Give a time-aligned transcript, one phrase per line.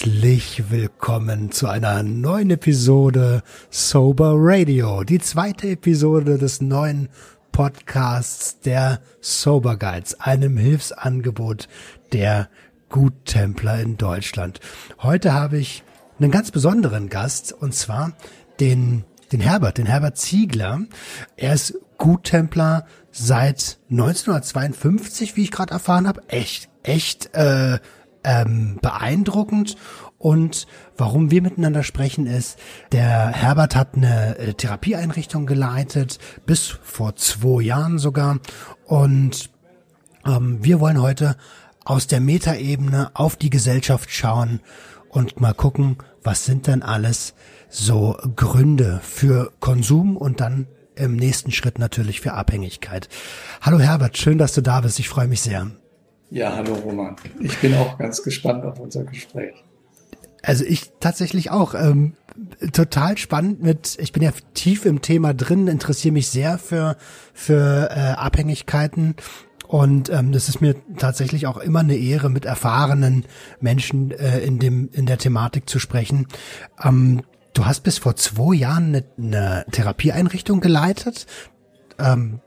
[0.00, 7.10] Herzlich willkommen zu einer neuen Episode Sober Radio, die zweite Episode des neuen
[7.52, 11.68] Podcasts der Sober Guides, einem Hilfsangebot
[12.14, 12.48] der
[12.88, 14.60] Guttempler in Deutschland.
[15.02, 15.82] Heute habe ich
[16.18, 18.14] einen ganz besonderen Gast und zwar
[18.58, 20.80] den den Herbert, den Herbert Ziegler.
[21.36, 26.22] Er ist Guttempler seit 1952, wie ich gerade erfahren habe.
[26.28, 27.78] Echt, echt äh,
[28.24, 29.76] ähm, beeindruckend.
[30.18, 30.66] Und
[30.96, 32.58] warum wir miteinander sprechen ist,
[32.92, 38.38] der Herbert hat eine äh, Therapieeinrichtung geleitet, bis vor zwei Jahren sogar.
[38.84, 39.50] Und
[40.26, 41.36] ähm, wir wollen heute
[41.84, 44.60] aus der Metaebene auf die Gesellschaft schauen
[45.08, 47.34] und mal gucken, was sind denn alles
[47.68, 53.08] so Gründe für Konsum und dann im nächsten Schritt natürlich für Abhängigkeit.
[53.62, 54.98] Hallo Herbert, schön, dass du da bist.
[54.98, 55.70] Ich freue mich sehr.
[56.30, 57.16] Ja, hallo Roman.
[57.40, 59.54] Ich bin auch ganz gespannt auf unser Gespräch.
[60.42, 61.74] Also ich tatsächlich auch.
[61.74, 62.14] Ähm,
[62.72, 66.96] total spannend mit, ich bin ja tief im Thema drin, interessiere mich sehr für,
[67.34, 69.16] für äh, Abhängigkeiten.
[69.66, 73.24] Und ähm, das ist mir tatsächlich auch immer eine Ehre, mit erfahrenen
[73.60, 76.26] Menschen äh, in dem in der Thematik zu sprechen.
[76.82, 81.26] Ähm, du hast bis vor zwei Jahren eine, eine Therapieeinrichtung geleitet.
[81.98, 82.40] Ähm,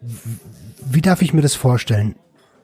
[0.00, 2.14] wie darf ich mir das vorstellen?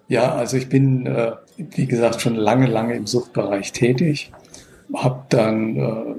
[0.09, 4.33] Ja, also ich bin, äh, wie gesagt, schon lange, lange im Suchtbereich tätig.
[4.93, 6.15] Hab dann äh,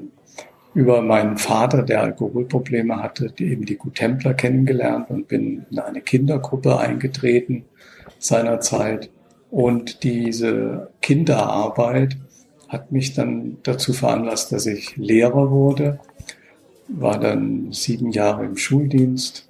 [0.78, 6.02] über meinen Vater, der Alkoholprobleme hatte, die eben die Guttempler kennengelernt und bin in eine
[6.02, 7.66] Kindergruppe eingetreten
[8.20, 9.10] seinerzeit.
[9.50, 12.18] Und diese Kinderarbeit
[12.68, 16.00] hat mich dann dazu veranlasst, dass ich Lehrer wurde,
[16.90, 19.47] war dann sieben Jahre im Schuldienst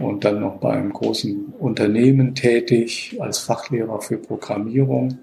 [0.00, 5.18] und dann noch bei einem großen Unternehmen tätig als Fachlehrer für Programmierung.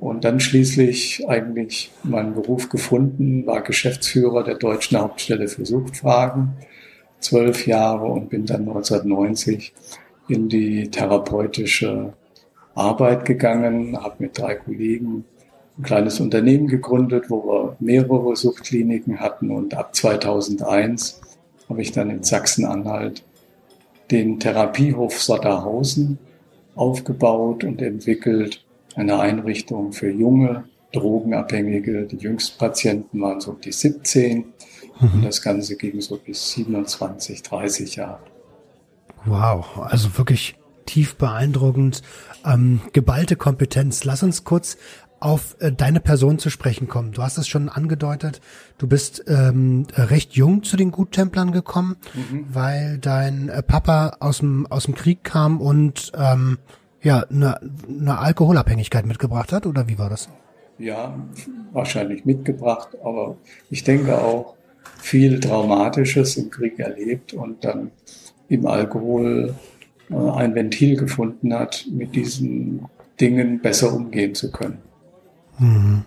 [0.00, 6.54] Und dann schließlich eigentlich meinen Beruf gefunden, war Geschäftsführer der deutschen Hauptstelle für Suchtfragen,
[7.20, 9.74] zwölf Jahre und bin dann 1990
[10.28, 12.14] in die therapeutische
[12.74, 15.24] Arbeit gegangen, habe mit drei Kollegen
[15.76, 19.50] ein kleines Unternehmen gegründet, wo wir mehrere Suchtkliniken hatten.
[19.50, 21.20] Und ab 2001
[21.68, 23.22] habe ich dann in Sachsen-Anhalt
[24.10, 26.18] den Therapiehof Sotterhausen
[26.74, 32.06] aufgebaut und entwickelt, eine Einrichtung für junge Drogenabhängige.
[32.06, 34.44] Die jüngsten Patienten waren so die 17 mhm.
[35.00, 38.20] und das Ganze ging so bis 27, 30 Jahre.
[39.24, 40.56] Wow, also wirklich
[40.86, 42.02] tief beeindruckend.
[42.44, 44.04] Ähm, geballte Kompetenz.
[44.04, 44.76] Lass uns kurz
[45.20, 47.12] auf äh, deine Person zu sprechen kommen.
[47.12, 48.40] Du hast es schon angedeutet,
[48.78, 52.46] du bist ähm, recht jung zu den Guttemplern gekommen, mhm.
[52.52, 56.58] weil dein äh, Papa aus dem aus dem Krieg kam und ähm,
[57.02, 60.28] ja eine, eine Alkoholabhängigkeit mitgebracht hat, oder wie war das?
[60.78, 61.14] Ja,
[61.72, 63.36] wahrscheinlich mitgebracht, aber
[63.68, 64.54] ich denke auch
[64.96, 67.90] viel Traumatisches im Krieg erlebt und dann
[68.48, 69.54] im Alkohol
[70.10, 72.86] äh, ein Ventil gefunden hat, mit diesen
[73.20, 74.78] Dingen besser umgehen zu können.
[75.60, 76.04] Mhm.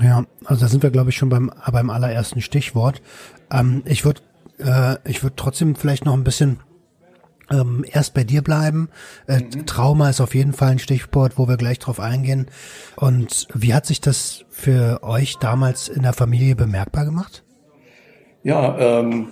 [0.00, 3.02] Ja, also da sind wir, glaube ich, schon beim, beim allerersten Stichwort.
[3.50, 4.20] Ähm, ich würde
[4.58, 6.60] äh, ich würde trotzdem vielleicht noch ein bisschen
[7.50, 8.90] ähm, erst bei dir bleiben.
[9.26, 9.66] Äh, mhm.
[9.66, 12.46] Trauma ist auf jeden Fall ein Stichwort, wo wir gleich drauf eingehen.
[12.96, 17.42] Und wie hat sich das für euch damals in der Familie bemerkbar gemacht?
[18.42, 19.28] Ja, ähm,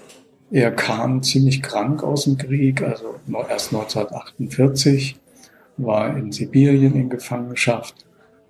[0.51, 3.17] er kam ziemlich krank aus dem Krieg, also
[3.49, 5.19] erst 1948,
[5.77, 8.06] war in Sibirien in Gefangenschaft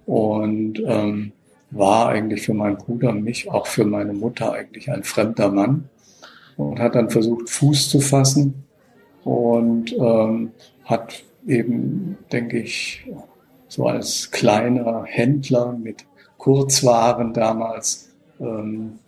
[0.06, 1.32] und ähm,
[1.70, 5.88] war eigentlich für meinen Bruder mich, auch für meine Mutter eigentlich ein fremder Mann.
[6.56, 8.64] Und hat dann versucht, Fuß zu fassen.
[9.24, 10.52] Und ähm,
[10.84, 13.06] hat eben, denke ich,
[13.68, 16.06] so als kleiner Händler mit
[16.38, 18.10] Kurzwaren damals
[18.40, 19.00] ähm,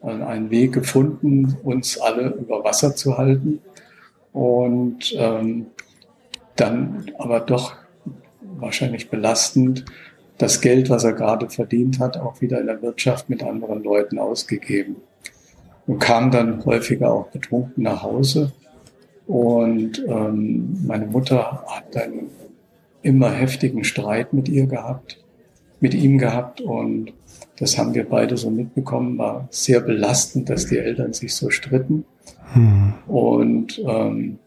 [0.00, 3.60] einen Weg gefunden, uns alle über Wasser zu halten.
[4.32, 5.66] Und ähm,
[6.54, 7.74] dann aber doch
[8.58, 9.84] wahrscheinlich belastend
[10.38, 14.18] das Geld, was er gerade verdient hat, auch wieder in der Wirtschaft mit anderen Leuten
[14.18, 14.96] ausgegeben.
[15.86, 18.52] Und kam dann häufiger auch betrunken nach Hause.
[19.26, 22.30] Und ähm, meine Mutter hat dann
[23.02, 25.24] immer heftigen Streit mit ihr gehabt,
[25.80, 26.60] mit ihm gehabt.
[26.60, 27.12] Und
[27.58, 29.16] das haben wir beide so mitbekommen.
[29.16, 32.04] War sehr belastend, dass die Eltern sich so stritten.
[32.52, 32.94] Hm.
[33.06, 34.38] Und ähm,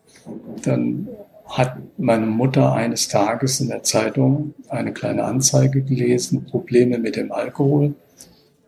[0.63, 1.07] dann
[1.49, 7.31] hat meine Mutter eines Tages in der Zeitung eine kleine Anzeige gelesen, Probleme mit dem
[7.31, 7.95] Alkohol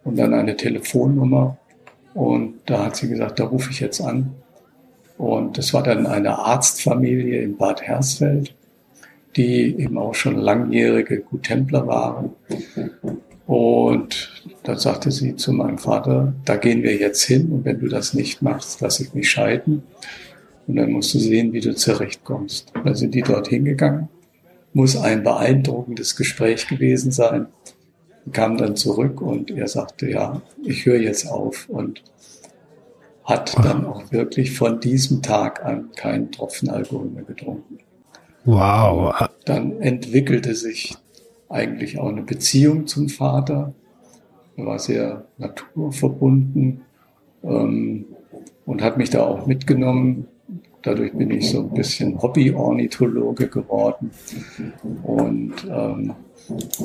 [0.03, 1.57] und dann eine Telefonnummer.
[2.13, 4.33] Und da hat sie gesagt, da rufe ich jetzt an.
[5.17, 8.55] Und das war dann eine Arztfamilie in Bad Hersfeld,
[9.35, 12.31] die eben auch schon langjährige Guttempler waren.
[13.45, 17.87] Und dann sagte sie zu meinem Vater, da gehen wir jetzt hin und wenn du
[17.87, 19.83] das nicht machst, lass ich mich scheiden.
[20.71, 22.73] Und dann musst du sehen, wie du zurechtkommst.
[22.73, 24.07] Und dann sind die dort hingegangen.
[24.71, 27.47] Muss ein beeindruckendes Gespräch gewesen sein.
[28.31, 32.03] Kam dann zurück und er sagte, ja, ich höre jetzt auf und
[33.25, 37.79] hat dann auch wirklich von diesem Tag an keinen Tropfen Alkohol mehr getrunken.
[38.45, 39.27] Wow.
[39.43, 40.95] Dann entwickelte sich
[41.49, 43.73] eigentlich auch eine Beziehung zum Vater.
[44.55, 46.83] Er war sehr naturverbunden
[47.43, 48.05] ähm,
[48.65, 50.27] und hat mich da auch mitgenommen.
[50.83, 54.11] Dadurch bin ich so ein bisschen Hobby-Ornithologe geworden
[55.03, 56.15] und ähm,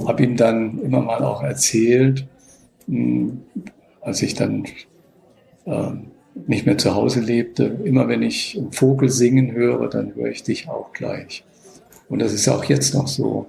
[0.06, 2.26] habe ihm dann immer mal auch erzählt,
[2.86, 3.40] mh, hm,
[4.02, 4.64] als ich dann
[5.66, 6.12] ähm,
[6.46, 10.42] nicht mehr zu Hause lebte, immer wenn ich einen Vogel singen höre, dann höre ich
[10.42, 11.44] dich auch gleich.
[12.08, 13.46] Und das ist auch jetzt noch so,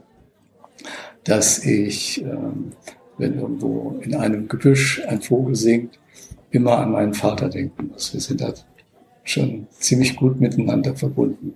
[1.24, 2.72] dass ich, ähm,
[3.18, 6.00] wenn irgendwo in einem Gebüsch ein Vogel singt,
[6.50, 8.14] immer an meinen Vater denken muss.
[8.14, 8.54] Wir sind da
[9.30, 11.54] schon ziemlich gut miteinander verbunden.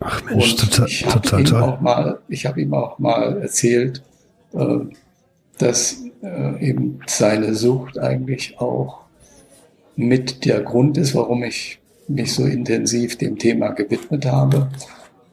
[0.00, 1.62] Ach Mensch, Und total, ich habe total ihm toll.
[1.62, 4.02] auch mal, ich habe ihm auch mal erzählt,
[4.52, 4.78] äh,
[5.58, 9.02] dass äh, eben seine Sucht eigentlich auch
[9.94, 11.78] mit der Grund ist, warum ich
[12.08, 14.68] mich so intensiv dem Thema gewidmet habe.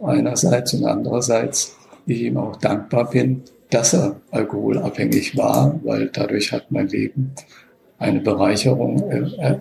[0.02, 1.76] Einerseits und andererseits
[2.06, 7.34] ich ihm auch dankbar bin, dass er alkoholabhängig war, weil dadurch hat mein Leben
[7.98, 9.60] eine Bereicherung äh,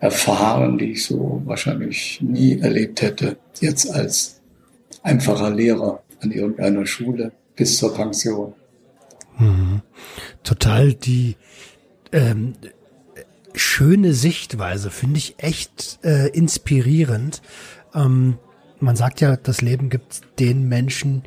[0.00, 4.40] erfahren, die ich so wahrscheinlich nie erlebt hätte, jetzt als
[5.02, 8.54] einfacher Lehrer an irgendeiner Schule bis zur Pension.
[9.38, 9.82] Mhm.
[10.42, 11.36] Total die
[12.12, 12.54] ähm,
[13.54, 17.42] schöne Sichtweise, finde ich echt äh, inspirierend.
[17.94, 18.38] Ähm,
[18.80, 21.24] man sagt ja, das Leben gibt den Menschen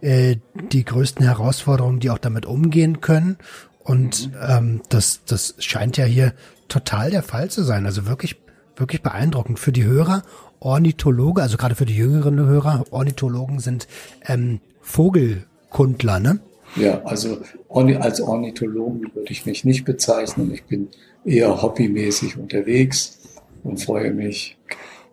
[0.00, 0.36] äh,
[0.72, 3.36] die größten Herausforderungen, die auch damit umgehen können.
[3.82, 6.32] Und ähm, das, das scheint ja hier
[6.74, 7.86] total der Fall zu sein.
[7.86, 8.36] Also wirklich,
[8.76, 10.22] wirklich beeindruckend für die Hörer.
[10.58, 13.86] Ornithologe, also gerade für die jüngeren Hörer, Ornithologen sind
[14.26, 16.40] ähm, Vogelkundler, ne?
[16.76, 17.38] Ja, also
[17.68, 20.52] als Ornithologen würde ich mich nicht bezeichnen.
[20.52, 20.88] Ich bin
[21.24, 23.18] eher hobbymäßig unterwegs
[23.62, 24.56] und freue mich.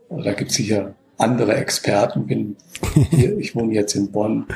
[0.10, 2.26] Da gibt es sicher andere Experten.
[2.26, 2.56] Bin
[3.12, 4.48] hier, ich wohne jetzt in Bonn.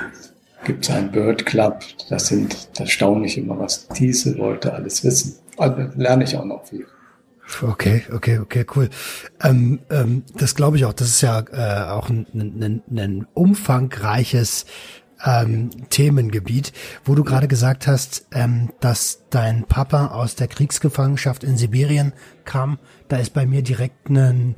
[0.64, 1.82] Gibt es einen Bird Club.
[2.10, 5.36] Das sind, das staune ich immer, was diese Leute alles wissen.
[5.58, 6.88] Also lerne ich auch noch viel.
[7.62, 8.90] Okay, okay, okay, cool.
[9.42, 10.94] Ähm, ähm, das glaube ich auch.
[10.94, 14.66] Das ist ja äh, auch ein, ein, ein umfangreiches
[15.24, 21.58] ähm, Themengebiet, wo du gerade gesagt hast, ähm, dass dein Papa aus der Kriegsgefangenschaft in
[21.58, 22.14] Sibirien
[22.44, 22.80] kam.
[23.08, 24.56] Da ist bei mir direkt ein,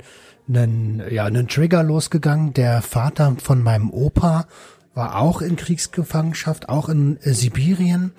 [0.48, 2.54] ein, ja, ein Trigger losgegangen.
[2.54, 4.46] Der Vater von meinem Opa
[4.94, 8.12] war auch in Kriegsgefangenschaft, auch in äh, Sibirien.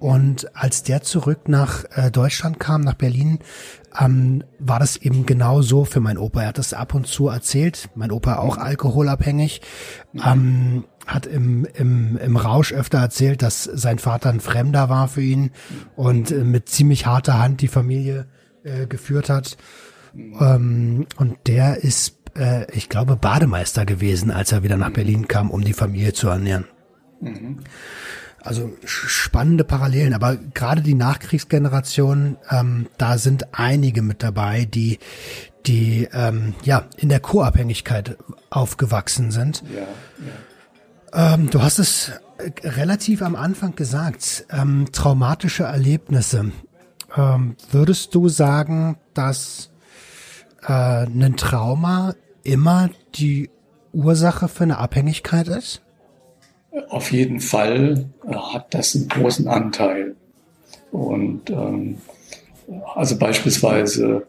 [0.00, 3.38] Und als der zurück nach äh, Deutschland kam, nach Berlin,
[3.98, 6.40] ähm, war das eben genau so für meinen Opa.
[6.42, 7.90] Er hat das ab und zu erzählt.
[7.94, 9.60] Mein Opa auch alkoholabhängig.
[10.14, 15.22] Ähm, hat im, im, im Rausch öfter erzählt, dass sein Vater ein Fremder war für
[15.22, 15.50] ihn
[15.96, 18.26] und äh, mit ziemlich harter Hand die Familie
[18.64, 19.58] äh, geführt hat.
[20.14, 25.50] Ähm, und der ist, äh, ich glaube, Bademeister gewesen, als er wieder nach Berlin kam,
[25.50, 26.64] um die Familie zu ernähren.
[28.42, 34.98] Also spannende Parallelen, aber gerade die Nachkriegsgeneration, ähm, da sind einige mit dabei, die
[35.66, 38.16] die ähm, ja in der Co-Abhängigkeit
[38.48, 39.62] aufgewachsen sind.
[39.74, 41.34] Ja, ja.
[41.34, 46.52] Ähm, du hast es äh, relativ am Anfang gesagt, ähm, traumatische Erlebnisse.
[47.16, 49.70] Ähm, würdest du sagen, dass
[50.62, 53.50] äh, ein Trauma immer die
[53.92, 55.82] Ursache für eine Abhängigkeit ist?
[56.88, 60.14] Auf jeden Fall äh, hat das einen großen Anteil.
[60.92, 61.98] Und ähm,
[62.94, 64.26] also beispielsweise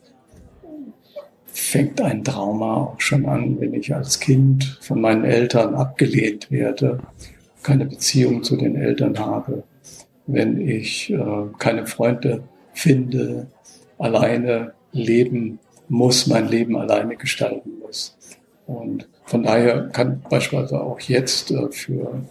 [1.45, 6.99] fängt ein Trauma auch schon an, wenn ich als Kind von meinen Eltern abgelehnt werde,
[7.63, 9.63] keine Beziehung zu den Eltern habe,
[10.27, 11.19] wenn ich äh,
[11.59, 12.43] keine Freunde
[12.73, 13.47] finde,
[13.97, 18.17] alleine leben muss, mein Leben alleine gestalten muss.
[18.71, 22.21] Und von daher kann beispielsweise auch jetzt äh, für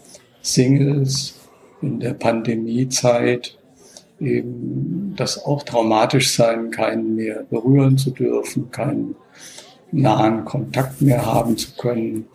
[0.42, 1.34] Singles
[1.82, 3.58] in der Pandemiezeit
[4.20, 9.16] eben das auch traumatisch sein, keinen mehr berühren zu dürfen, keinen
[9.92, 12.26] nahen Kontakt mehr haben zu können,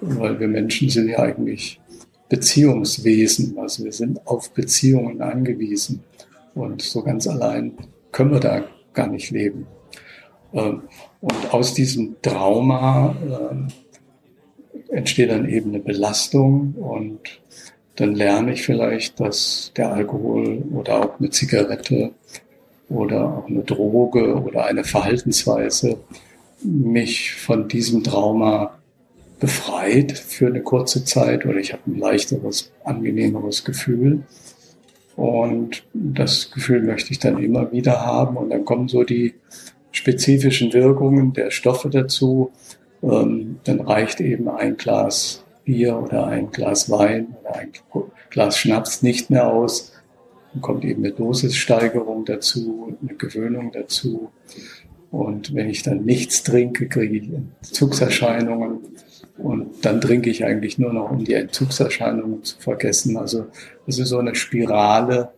[0.00, 1.80] weil wir Menschen sind ja eigentlich
[2.28, 6.02] Beziehungswesen, also wir sind auf Beziehungen angewiesen
[6.54, 7.72] und so ganz allein
[8.12, 9.66] können wir da gar nicht leben.
[10.56, 10.82] Ähm,
[11.20, 13.68] Und aus diesem Trauma ähm,
[14.88, 17.20] entsteht dann eben eine Belastung und
[17.96, 22.12] dann lerne ich vielleicht, dass der Alkohol oder auch eine Zigarette
[22.88, 25.98] oder auch eine Droge oder eine Verhaltensweise
[26.62, 28.78] mich von diesem Trauma
[29.40, 34.22] befreit für eine kurze Zeit oder ich habe ein leichteres, angenehmeres Gefühl.
[35.16, 38.36] Und das Gefühl möchte ich dann immer wieder haben.
[38.36, 39.34] Und dann kommen so die
[39.96, 42.52] spezifischen Wirkungen der Stoffe dazu.
[43.02, 47.70] Ähm, dann reicht eben ein Glas Bier oder ein Glas Wein oder ein
[48.30, 49.92] Glas Schnaps nicht mehr aus.
[50.52, 54.30] Dann kommt eben eine Dosissteigerung dazu, eine Gewöhnung dazu.
[55.10, 57.30] Und wenn ich dann nichts trinke, kriege ich
[57.62, 58.80] Entzugserscheinungen.
[59.38, 63.16] Und dann trinke ich eigentlich nur noch, um die Entzugserscheinungen zu vergessen.
[63.16, 63.46] Also
[63.86, 65.30] es ist so eine Spirale,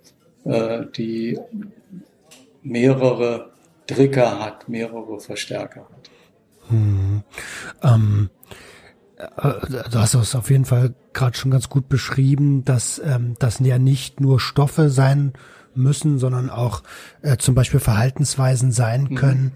[0.44, 1.38] äh, die
[2.62, 3.50] mehrere
[3.88, 6.10] Trigger hat, mehrere Verstärker hat.
[6.68, 7.22] Hm.
[7.82, 8.30] Ähm,
[9.16, 9.52] äh,
[9.90, 13.78] du hast es auf jeden Fall gerade schon ganz gut beschrieben, dass ähm, das ja
[13.78, 15.32] nicht nur Stoffe sein
[15.74, 16.82] müssen, sondern auch
[17.22, 19.14] äh, zum Beispiel Verhaltensweisen sein mhm.
[19.14, 19.52] können.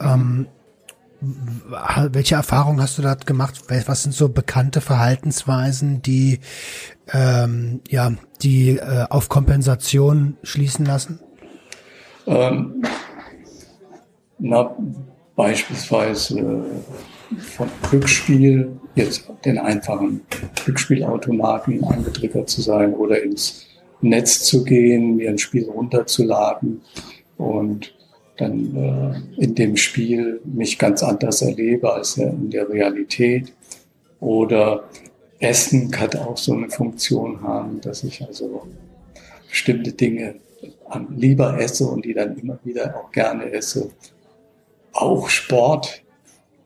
[0.00, 0.06] Mhm.
[0.06, 0.46] Ähm,
[2.10, 3.62] welche Erfahrungen hast du da gemacht?
[3.86, 6.40] Was sind so bekannte Verhaltensweisen, die
[7.12, 8.12] ähm, ja
[8.42, 11.20] die äh, auf Kompensation schließen lassen?
[12.26, 12.82] Ähm,
[14.42, 14.76] na,
[15.36, 20.22] beispielsweise äh, von Glücksspiel, jetzt den einfachen
[20.64, 23.66] Glücksspielautomaten angetriggert zu sein oder ins
[24.00, 26.82] Netz zu gehen, mir ein Spiel runterzuladen
[27.38, 27.94] und
[28.36, 33.52] dann äh, in dem Spiel mich ganz anders erlebe als in der Realität.
[34.18, 34.84] Oder
[35.38, 38.66] Essen kann auch so eine Funktion haben, dass ich also
[39.48, 40.34] bestimmte Dinge
[41.16, 43.90] lieber esse und die dann immer wieder auch gerne esse.
[44.92, 46.02] Auch Sport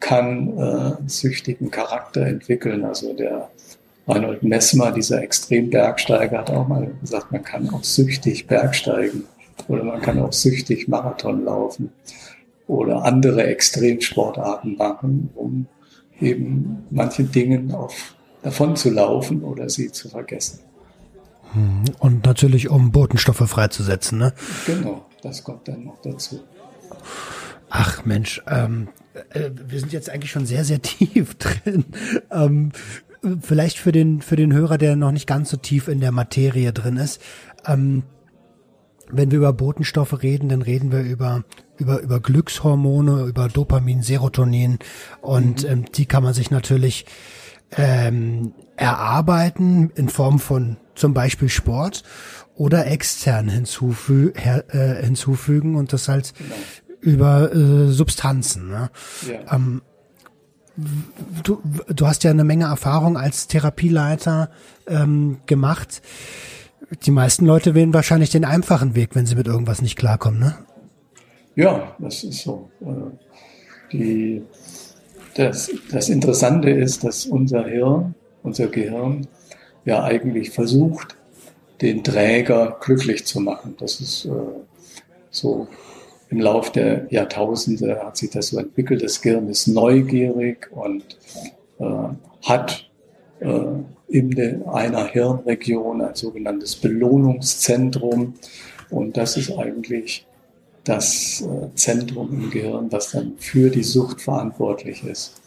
[0.01, 2.85] kann äh, süchtigen Charakter entwickeln.
[2.85, 3.51] Also der
[4.07, 9.25] Reinhold Messmer, dieser Extrembergsteiger, hat auch mal gesagt, man kann auch süchtig Bergsteigen
[9.69, 11.93] oder man kann auch süchtig Marathon laufen
[12.67, 15.67] oder andere Extremsportarten machen, um
[16.21, 20.61] eben manche Dingen auf, davon zu laufen oder sie zu vergessen.
[21.53, 24.33] Hm, und natürlich, um Botenstoffe freizusetzen, ne?
[24.67, 26.41] Genau, das kommt dann noch dazu.
[27.69, 28.89] Ach Mensch, ähm,
[29.31, 31.85] äh, wir sind jetzt eigentlich schon sehr, sehr tief drin.
[32.31, 32.73] Ähm,
[33.41, 36.73] vielleicht für den, für den Hörer, der noch nicht ganz so tief in der Materie
[36.73, 37.21] drin ist.
[37.67, 38.05] Ähm,
[39.09, 41.45] wenn wir über Botenstoffe reden, dann reden wir über
[41.79, 44.79] über über Glückshormone, über Dopamin, Serotonin
[45.21, 45.69] und mhm.
[45.69, 47.07] ähm, die kann man sich natürlich
[47.77, 52.03] ähm, erarbeiten in Form von zum Beispiel Sport
[52.55, 56.55] oder extern hinzufü her, äh, hinzufügen und das halt genau.
[57.07, 58.69] Über äh, Substanzen.
[58.69, 58.91] Ne?
[59.31, 59.55] Ja.
[59.55, 59.81] Ähm,
[61.45, 64.51] du, du hast ja eine Menge Erfahrung als Therapieleiter
[64.89, 66.03] ähm, gemacht.
[67.05, 70.55] Die meisten Leute wählen wahrscheinlich den einfachen Weg, wenn sie mit irgendwas nicht klarkommen, ne?
[71.55, 72.71] Ja, das ist so.
[72.81, 74.43] Äh, die,
[75.35, 79.29] das, das Interessante ist, dass unser Hirn, unser Gehirn,
[79.85, 81.17] ja eigentlich versucht,
[81.81, 83.77] den Träger glücklich zu machen.
[83.79, 84.31] Das ist äh,
[85.31, 85.69] so
[86.29, 89.03] im Lauf der Jahrtausende hat sich das so entwickelt.
[89.03, 91.05] Das Gehirn ist neugierig und
[91.79, 91.85] äh,
[92.43, 92.91] hat
[93.41, 93.49] äh,
[94.09, 98.35] in einer Hirnregion ein sogenanntes Belohnungszentrum.
[98.91, 100.27] Und das ist eigentlich
[100.85, 105.41] das äh, Zentrum im Gehirn, was dann für die Sucht verantwortlich ist.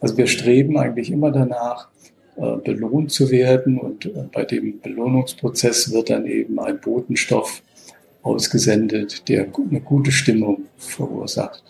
[0.00, 1.88] Also wir streben eigentlich immer danach,
[2.36, 7.62] äh, belohnt zu werden und bei dem Belohnungsprozess wird dann eben ein Botenstoff
[8.26, 11.62] ausgesendet, der eine gute Stimmung verursacht.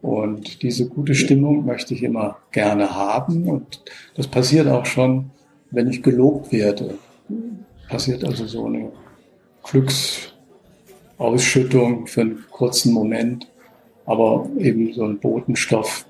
[0.00, 3.48] Und diese gute Stimmung möchte ich immer gerne haben.
[3.48, 3.82] Und
[4.14, 5.30] das passiert auch schon
[5.70, 6.98] wenn ich gelobt werde,
[7.88, 8.92] passiert also so eine
[9.62, 13.46] Glücksausschüttung für einen kurzen Moment,
[14.06, 16.06] aber eben so ein Botenstoff,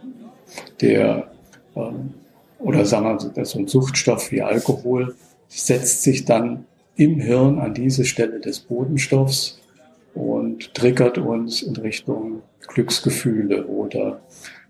[0.81, 1.31] der,
[1.77, 2.15] ähm,
[2.59, 5.15] oder sagen wir so ein Suchtstoff wie Alkohol,
[5.49, 6.65] setzt sich dann
[6.97, 9.60] im Hirn an diese Stelle des Bodenstoffs
[10.15, 14.21] und triggert uns in Richtung Glücksgefühle oder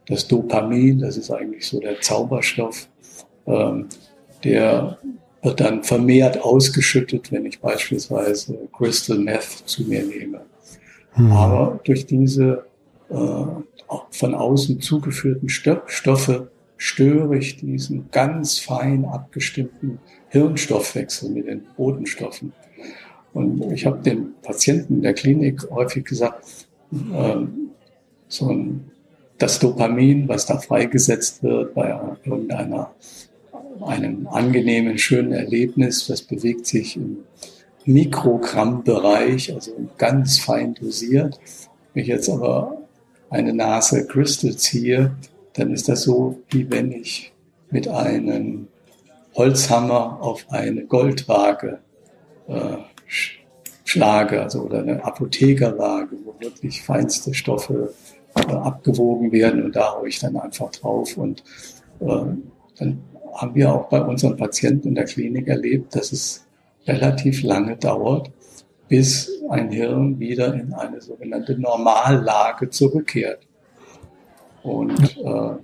[0.06, 2.88] das Dopamin, das ist eigentlich so der Zauberstoff,
[3.46, 3.86] ähm,
[4.44, 4.98] der
[5.42, 10.42] wird dann vermehrt ausgeschüttet, wenn ich beispielsweise Crystal Meth zu mir nehme.
[11.12, 11.32] Hm.
[11.32, 12.64] Aber durch diese
[13.08, 13.14] äh,
[14.10, 22.52] von außen zugeführten Stoffe störe ich diesen ganz fein abgestimmten Hirnstoffwechsel mit den Botenstoffen.
[23.32, 26.44] Und ich habe den Patienten in der Klinik häufig gesagt,
[26.92, 27.36] äh,
[28.28, 28.90] so ein,
[29.38, 32.90] das Dopamin, was da freigesetzt wird bei irgendeiner
[33.82, 36.06] einem angenehmen, schönen Erlebnis.
[36.06, 37.18] Das bewegt sich im
[37.84, 41.38] Mikrogrammbereich, also ganz fein dosiert.
[41.94, 42.82] Wenn ich jetzt aber
[43.30, 45.16] eine Nase Crystal ziehe,
[45.54, 47.32] dann ist das so, wie wenn ich
[47.70, 48.68] mit einem
[49.34, 51.78] Holzhammer auf eine Goldwaage
[52.48, 52.76] äh,
[53.84, 57.92] schlage, also oder eine Apothekerwaage, wo wirklich feinste Stoffe
[58.36, 59.64] äh, abgewogen werden.
[59.64, 61.16] Und da haue ich dann einfach drauf.
[61.16, 61.42] Und
[62.00, 62.06] äh,
[62.78, 63.02] dann
[63.34, 66.46] haben wir auch bei unseren Patienten in der Klinik erlebt, dass es
[66.86, 68.30] relativ lange dauert,
[68.88, 73.46] bis ein Hirn wieder in eine sogenannte Normallage zurückkehrt.
[74.62, 75.56] Und äh,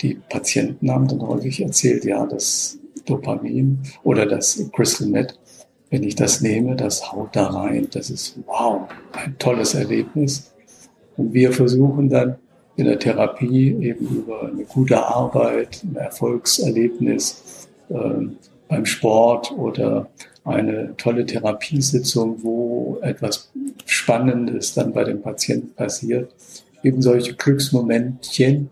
[0.00, 5.38] die Patienten haben dann häufig erzählt, ja, das Dopamin oder das Crystal Met,
[5.90, 7.88] wenn ich das nehme, das haut da rein.
[7.92, 10.52] Das ist wow, ein tolles Erlebnis.
[11.16, 12.36] Und wir versuchen dann
[12.76, 18.26] in der Therapie eben über eine gute Arbeit, ein Erfolgserlebnis äh,
[18.68, 20.08] beim Sport oder
[20.44, 23.50] eine tolle Therapiesitzung, wo etwas
[23.84, 26.32] Spannendes dann bei dem Patienten passiert,
[26.82, 28.70] eben solche Glücksmomentchen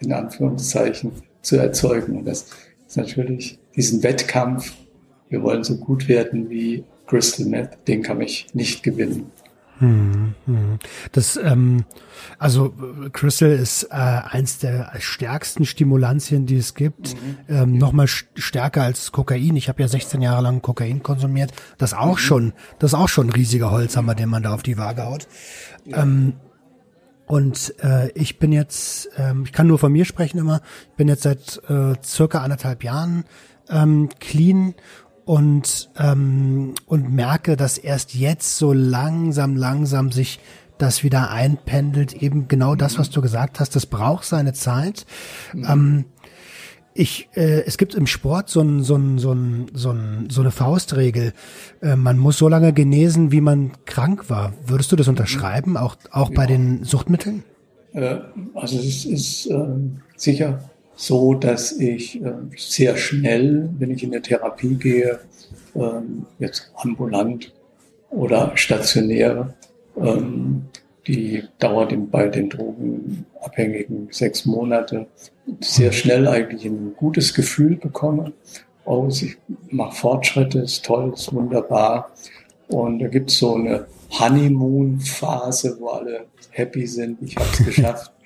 [0.00, 1.12] in Anführungszeichen
[1.42, 2.18] zu erzeugen.
[2.18, 2.46] Und das
[2.86, 4.72] ist natürlich diesen Wettkampf,
[5.28, 9.30] wir wollen so gut werden wie Crystal Meth, den kann ich nicht gewinnen.
[9.78, 10.78] Hm, hm.
[11.12, 11.84] Das, ähm,
[12.38, 12.74] also
[13.12, 17.14] Crystal ist äh, eins der stärksten Stimulantien, die es gibt.
[17.14, 17.36] Mhm.
[17.48, 19.54] Ähm, Nochmal stärker als Kokain.
[19.54, 21.52] Ich habe ja 16 Jahre lang Kokain konsumiert.
[21.78, 22.18] Das auch mhm.
[22.18, 25.28] schon, das ist auch schon ein riesiger Holzhammer, den man da auf die Waage haut.
[25.84, 26.02] Ja.
[26.02, 26.34] Ähm,
[27.26, 31.08] und äh, ich bin jetzt, ähm, ich kann nur von mir sprechen immer, ich bin
[31.08, 33.24] jetzt seit äh, circa anderthalb Jahren
[33.68, 34.74] ähm, clean
[35.28, 40.40] und, ähm, und merke, dass erst jetzt so langsam, langsam sich
[40.78, 42.14] das wieder einpendelt.
[42.14, 45.04] Eben genau das, was du gesagt hast, das braucht seine Zeit.
[45.52, 45.66] Mhm.
[45.68, 46.04] Ähm,
[46.94, 50.40] ich, äh, es gibt im Sport so, ein, so, ein, so, ein, so, ein, so
[50.40, 51.34] eine Faustregel.
[51.82, 54.54] Äh, man muss so lange genesen, wie man krank war.
[54.66, 56.36] Würdest du das unterschreiben, auch, auch ja.
[56.36, 57.44] bei den Suchtmitteln?
[57.92, 58.16] Äh,
[58.54, 59.58] also es ist äh,
[60.16, 65.20] sicher so, dass ich äh, sehr schnell, wenn ich in eine Therapie gehe,
[65.76, 67.52] ähm, jetzt ambulant
[68.10, 69.54] oder stationär,
[69.96, 70.62] ähm,
[71.06, 75.06] die dauert bei den Drogenabhängigen sechs Monate,
[75.60, 78.32] sehr schnell eigentlich ein gutes Gefühl bekomme.
[78.84, 79.36] Oh, ich
[79.70, 82.10] mache Fortschritte, ist toll, ist wunderbar.
[82.66, 83.86] Und da gibt es so eine
[84.18, 88.17] Honeymoon-Phase, wo alle happy sind, ich habe es geschafft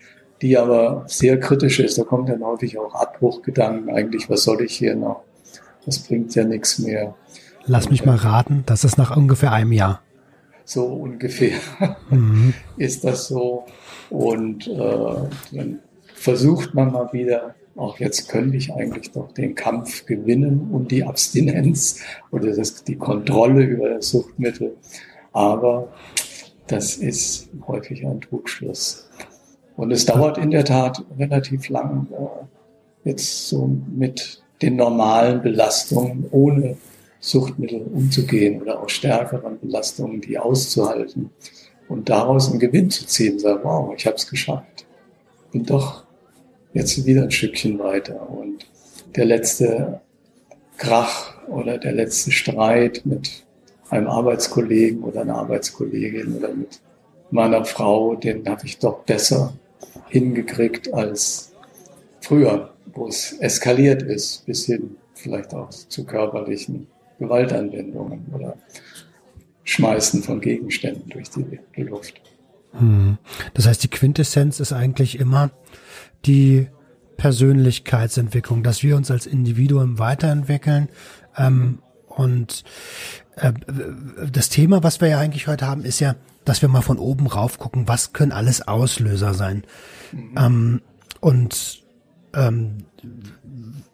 [0.42, 1.98] die aber sehr kritisch ist.
[1.98, 3.94] Da kommt dann häufig auch Abbruchgedanken.
[3.94, 5.22] Eigentlich, was soll ich hier noch?
[5.87, 7.14] Das bringt ja nichts mehr.
[7.64, 10.02] Lass mich mal raten, das ist nach ungefähr einem Jahr.
[10.64, 11.59] So ungefähr
[12.11, 12.55] mhm.
[12.76, 13.66] ist das so.
[14.11, 14.76] Und äh,
[15.52, 15.78] dann
[16.14, 21.05] versucht man mal wieder, auch jetzt könnte ich eigentlich doch den Kampf gewinnen und die
[21.05, 22.00] Abstinenz
[22.31, 24.76] oder das, die Kontrolle über das Suchtmittel.
[25.33, 25.88] Aber
[26.66, 29.09] das ist häufig ein Trugschluss.
[29.76, 36.26] Und es dauert in der Tat relativ lang, äh, jetzt so mit den normalen Belastungen
[36.30, 36.76] ohne
[37.20, 41.30] Suchtmittel umzugehen oder auch stärkeren Belastungen, die auszuhalten
[41.88, 43.38] und daraus einen Gewinn zu ziehen.
[43.38, 44.87] Sagen, wow, ich habe es geschafft.
[45.52, 46.04] Bin doch
[46.72, 48.28] jetzt wieder ein Stückchen weiter.
[48.28, 48.66] Und
[49.14, 50.00] der letzte
[50.78, 53.44] Krach oder der letzte Streit mit
[53.90, 56.80] einem Arbeitskollegen oder einer Arbeitskollegin oder mit
[57.30, 59.52] meiner Frau, den habe ich doch besser
[60.09, 61.53] hingekriegt als
[62.21, 66.87] früher, wo es eskaliert ist, bis hin vielleicht auch zu körperlichen
[67.18, 68.57] Gewaltanwendungen oder
[69.64, 72.21] Schmeißen von Gegenständen durch die, Luft.
[72.73, 73.18] Hm.
[73.55, 75.51] Das heißt, die Quintessenz ist eigentlich immer
[76.25, 76.68] die
[77.16, 80.88] Persönlichkeitsentwicklung, dass wir uns als Individuum weiterentwickeln.
[81.37, 82.64] Ähm, und
[83.37, 87.27] das Thema, was wir ja eigentlich heute haben, ist ja, dass wir mal von oben
[87.27, 89.64] rauf gucken, was können alles Auslöser sein.
[90.12, 90.35] Mhm.
[90.37, 90.83] Ähm,
[91.21, 91.83] und
[92.35, 92.85] ähm,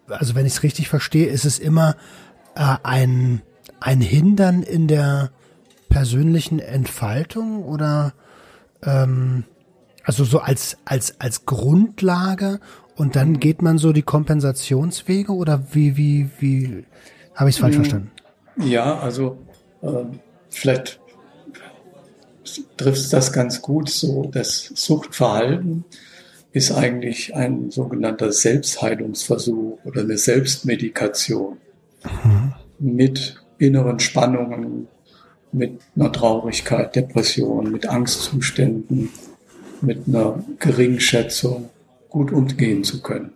[0.09, 1.96] also wenn ich es richtig verstehe, ist es immer
[2.55, 3.42] äh, ein,
[3.81, 5.31] ein Hindern in der
[5.88, 8.14] persönlichen Entfaltung oder
[8.83, 9.44] ähm,
[10.05, 12.61] also so als, als, als Grundlage
[12.96, 16.85] und dann geht man so die Kompensationswege oder wie, wie, wie
[17.35, 17.81] habe ich es falsch mhm.
[17.81, 18.11] verstanden?
[18.61, 19.38] Ja, also
[19.83, 20.05] äh,
[20.51, 21.01] vielleicht
[22.77, 24.29] trifft das ganz gut so.
[24.33, 25.85] Das Suchtverhalten
[26.53, 31.59] ist eigentlich ein sogenannter Selbstheilungsversuch oder eine Selbstmedikation
[32.05, 32.53] mhm.
[32.79, 34.88] mit inneren Spannungen,
[35.53, 39.11] mit einer Traurigkeit, Depression, mit Angstzuständen,
[39.81, 41.71] mit einer Geringschätzung
[42.09, 43.33] gut umgehen zu können.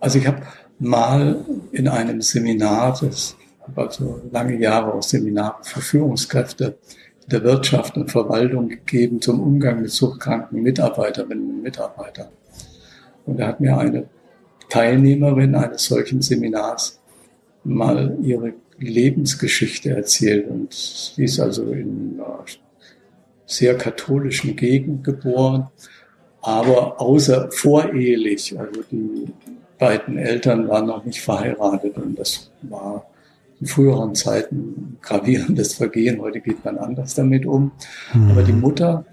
[0.00, 0.42] Also ich habe
[0.78, 6.78] mal in einem Seminar, das habe also lange Jahre auch Seminare für Führungskräfte
[7.26, 12.28] der Wirtschaft und Verwaltung gegeben zum Umgang mit suchtkranken Mitarbeiterinnen und Mitarbeitern.
[13.24, 14.08] Und da hat mir eine
[14.68, 17.00] Teilnehmerin eines solchen Seminars
[17.64, 20.48] mal ihre Lebensgeschichte erzählt.
[20.48, 22.44] Und sie ist also in einer
[23.46, 25.68] sehr katholischen Gegend geboren,
[26.42, 28.56] aber außer vorehelich.
[28.58, 29.32] Also die
[29.78, 33.04] beiden Eltern waren noch nicht verheiratet und das war
[33.60, 36.20] in früheren Zeiten gravierendes Vergehen.
[36.20, 37.72] Heute geht man anders damit um.
[38.12, 38.30] Mhm.
[38.30, 39.04] Aber die Mutter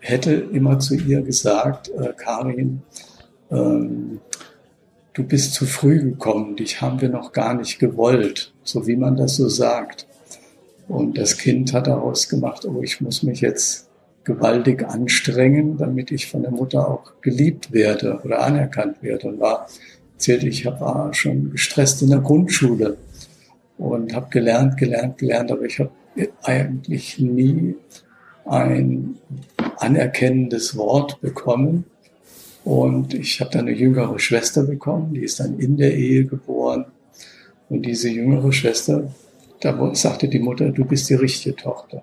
[0.00, 2.82] hätte immer zu ihr gesagt, äh, Karin,
[3.50, 4.20] ähm,
[5.12, 9.16] du bist zu früh gekommen, dich haben wir noch gar nicht gewollt, so wie man
[9.16, 10.06] das so sagt.
[10.88, 13.88] Und das Kind hat daraus gemacht, oh, ich muss mich jetzt
[14.24, 19.28] gewaltig anstrengen, damit ich von der Mutter auch geliebt werde oder anerkannt werde.
[19.28, 19.68] Und war,
[20.14, 22.96] erzählte ich, war schon gestresst in der Grundschule
[23.80, 25.90] und habe gelernt, gelernt, gelernt, aber ich habe
[26.42, 27.76] eigentlich nie
[28.44, 29.16] ein
[29.78, 31.86] anerkennendes Wort bekommen.
[32.62, 36.84] Und ich habe dann eine jüngere Schwester bekommen, die ist dann in der Ehe geboren.
[37.70, 39.14] Und diese jüngere Schwester,
[39.60, 42.02] da sagte die Mutter, du bist die richtige Tochter.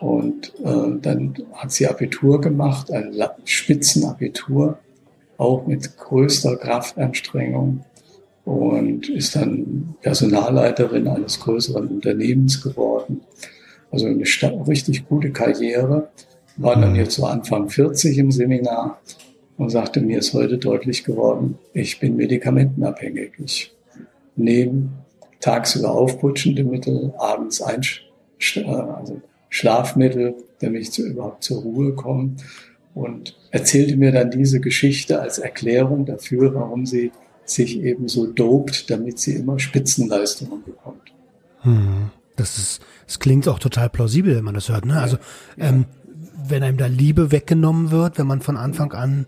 [0.00, 4.78] Und äh, dann hat sie Abitur gemacht, ein Spitzenabitur,
[5.38, 7.82] auch mit größter Kraftanstrengung
[8.46, 13.22] und ist dann Personalleiterin eines größeren Unternehmens geworden.
[13.90, 14.24] Also eine
[14.68, 16.10] richtig gute Karriere.
[16.56, 19.00] War dann jetzt so Anfang 40 im Seminar
[19.58, 23.32] und sagte, mir ist heute deutlich geworden, ich bin medikamentenabhängig.
[23.44, 23.74] Ich
[24.36, 24.90] nehme
[25.40, 27.80] tagsüber aufputschende Mittel, abends ein,
[28.64, 32.36] also Schlafmittel, damit ich zu, überhaupt zur Ruhe komme.
[32.94, 37.10] Und erzählte mir dann diese Geschichte als Erklärung dafür, warum sie
[37.50, 41.12] sich eben so dopt, damit sie immer Spitzenleistungen bekommt.
[41.60, 42.10] Hm.
[42.36, 44.84] Das ist, es klingt auch total plausibel, wenn man das hört.
[44.84, 45.00] Ne?
[45.00, 45.16] Also
[45.58, 45.86] ähm,
[46.48, 49.26] wenn einem da Liebe weggenommen wird, wenn man von Anfang an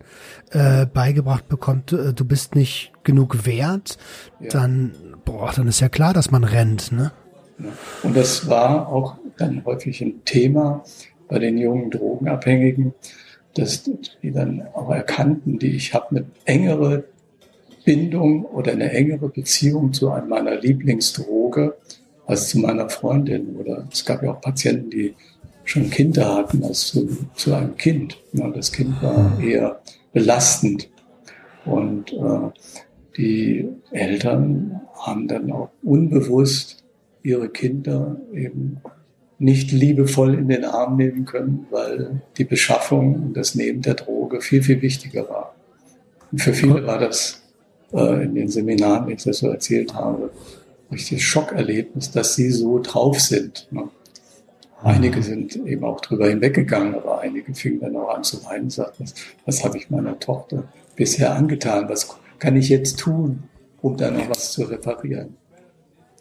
[0.50, 3.98] äh, beigebracht bekommt, äh, du bist nicht genug wert,
[4.40, 4.50] ja.
[4.50, 4.92] dann
[5.24, 6.92] boah, dann ist ja klar, dass man rennt.
[6.92, 7.12] Ne?
[7.58, 7.66] Ja.
[8.02, 10.84] Und das war auch dann häufig ein Thema
[11.28, 12.94] bei den jungen Drogenabhängigen,
[13.54, 17.04] dass die dann auch erkannten, die ich habe eine engere
[17.88, 21.74] Bindung oder eine engere Beziehung zu meiner Lieblingsdroge
[22.26, 23.56] als zu meiner Freundin.
[23.56, 25.14] Oder es gab ja auch Patienten, die
[25.64, 28.18] schon Kinder hatten als zu, zu einem Kind.
[28.34, 29.80] Ja, das Kind war eher
[30.12, 30.90] belastend.
[31.64, 32.50] Und äh,
[33.16, 36.84] die Eltern haben dann auch unbewusst
[37.22, 38.82] ihre Kinder eben
[39.38, 44.42] nicht liebevoll in den Arm nehmen können, weil die Beschaffung und das Nehmen der Droge
[44.42, 45.54] viel, viel wichtiger war.
[46.30, 47.37] Und für viele war das
[47.92, 50.30] äh, in den Seminaren, ich das so erzählt habe,
[50.90, 53.68] richtiges Schockerlebnis, dass sie so drauf sind.
[53.70, 53.88] Ne?
[54.82, 58.72] Einige sind eben auch drüber hinweggegangen, aber einige fingen dann auch an zu weinen und
[58.72, 61.88] sagten, was, was habe ich meiner Tochter bisher angetan?
[61.88, 63.44] Was kann ich jetzt tun,
[63.82, 65.36] um da noch was zu reparieren?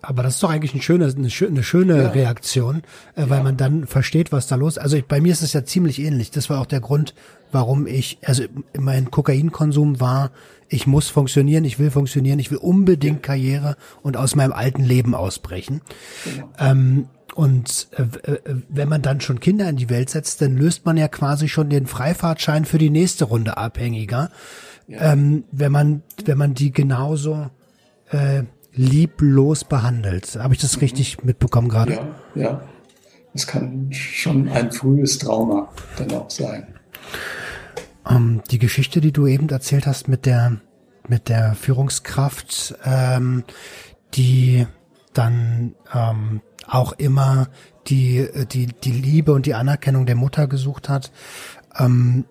[0.02, 2.10] Aber das ist doch eigentlich eine schöne, eine, eine schöne ja.
[2.10, 2.84] Reaktion,
[3.16, 3.44] äh, weil ja.
[3.44, 4.84] man dann versteht, was da los ist.
[4.84, 6.32] Also ich, bei mir ist es ja ziemlich ähnlich.
[6.32, 7.14] Das war auch der Grund,
[7.52, 8.44] warum ich, also
[8.78, 10.32] mein Kokainkonsum war,
[10.70, 15.16] ich muss funktionieren, ich will funktionieren, ich will unbedingt Karriere und aus meinem alten Leben
[15.16, 15.82] ausbrechen.
[16.26, 16.50] Genau.
[16.60, 20.86] Ähm, und äh, äh, wenn man dann schon Kinder in die Welt setzt, dann löst
[20.86, 24.32] man ja quasi schon den Freifahrtschein für die nächste Runde abhängiger.
[24.88, 25.14] Ja.
[25.14, 27.50] Ähm, wenn man, wenn man die genauso
[28.10, 30.38] äh, lieblos behandelt.
[30.40, 30.82] Habe ich das mhm.
[30.82, 31.94] richtig mitbekommen gerade?
[31.94, 32.62] Ja, ja.
[33.34, 36.68] Es kann schon ein frühes Trauma dann auch sein.
[38.10, 40.58] Ähm, die Geschichte, die du eben erzählt hast mit der
[41.10, 43.44] mit der Führungskraft, ähm,
[44.14, 44.68] die
[45.14, 47.48] dann ähm, auch immer
[47.88, 51.12] die die die Liebe und die Anerkennung der Mutter gesucht hat.
[51.78, 52.26] Ähm,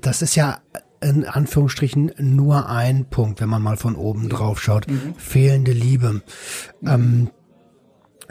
[0.00, 0.58] das ist ja
[1.00, 4.88] in Anführungsstrichen nur ein Punkt, wenn man mal von oben drauf schaut.
[4.88, 5.14] Mhm.
[5.16, 6.22] Fehlende Liebe.
[6.80, 6.88] Mhm.
[6.88, 7.30] Ähm,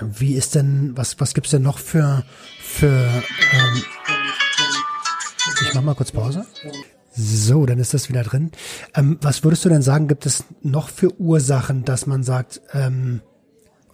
[0.02, 2.24] wie ist denn, was, was gibt's denn noch für,
[2.60, 3.84] für, ähm,
[5.62, 6.46] ich mach mal kurz Pause.
[7.14, 8.52] So, dann ist das wieder drin.
[8.96, 13.22] Ähm, was würdest du denn sagen, gibt es noch für Ursachen, dass man sagt, ähm,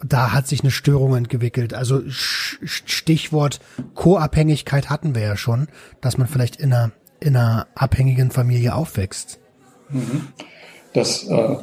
[0.05, 1.73] da hat sich eine Störung entwickelt?
[1.73, 3.59] Also Stichwort
[3.95, 5.67] Co-Abhängigkeit hatten wir ja schon,
[6.01, 9.39] dass man vielleicht in einer in einer abhängigen Familie aufwächst.
[9.89, 10.27] Mhm.
[10.93, 11.57] Das äh,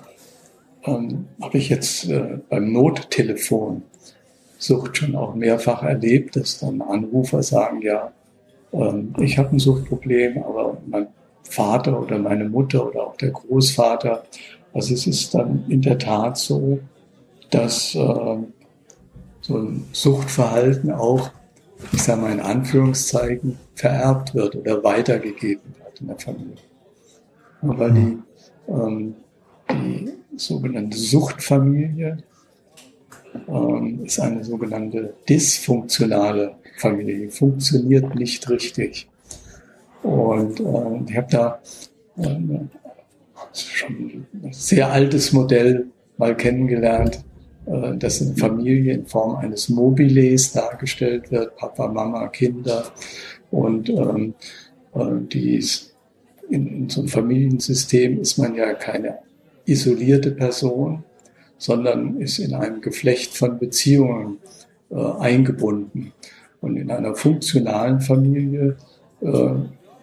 [0.85, 3.83] ähm, habe ich jetzt äh, beim Nottelefon
[4.59, 8.12] Sucht schon auch mehrfach erlebt, dass dann Anrufer sagen, ja,
[8.74, 11.06] ähm, ich habe ein Suchtproblem, aber mein
[11.42, 14.24] Vater oder meine Mutter oder auch der Großvater.
[14.72, 16.80] Also es ist dann in der Tat so,
[17.50, 18.37] dass äh,
[19.40, 21.30] so ein Suchtverhalten auch,
[21.92, 26.56] ich sage mal in Anführungszeichen, vererbt wird oder weitergegeben wird in der Familie.
[27.60, 28.18] Weil die,
[28.68, 29.14] ähm,
[29.70, 32.18] die sogenannte Suchtfamilie
[33.48, 39.08] ähm, ist eine sogenannte dysfunktionale Familie, funktioniert nicht richtig.
[40.02, 41.60] Und äh, ich habe da
[42.18, 42.38] äh,
[43.52, 45.87] schon ein sehr altes Modell
[46.18, 47.24] mal kennengelernt,
[47.66, 52.84] äh, dass eine Familie in Form eines Mobiles dargestellt wird, Papa, Mama, Kinder.
[53.50, 54.34] Und ähm,
[54.94, 55.62] äh, die
[56.50, 59.18] in, in so einem Familiensystem ist man ja keine
[59.64, 61.04] isolierte Person,
[61.56, 64.38] sondern ist in einem Geflecht von Beziehungen
[64.90, 66.12] äh, eingebunden.
[66.64, 68.77] Und in einer funktionalen Familie
[69.20, 69.55] äh,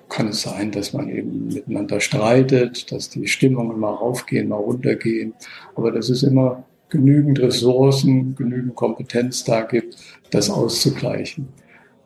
[0.09, 5.33] kann es sein, dass man eben miteinander streitet, dass die Stimmungen mal raufgehen, mal runtergehen.
[5.75, 9.97] Aber dass es immer genügend Ressourcen, genügend Kompetenz da gibt,
[10.29, 11.47] das auszugleichen.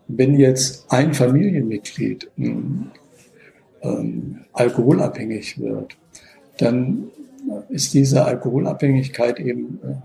[0.08, 2.92] Wenn jetzt ein Familienmitglied ähm,
[3.82, 5.98] ähm, alkoholabhängig wird,
[6.60, 7.10] dann
[7.68, 9.96] ist diese Alkoholabhängigkeit eben, äh,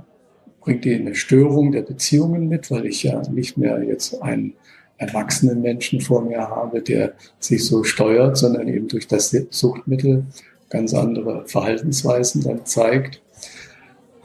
[0.61, 4.55] bringt die eine Störung der Beziehungen mit, weil ich ja nicht mehr jetzt einen
[4.99, 10.27] erwachsenen Menschen vor mir habe, der sich so steuert, sondern eben durch das Suchtmittel
[10.69, 13.23] ganz andere Verhaltensweisen dann zeigt.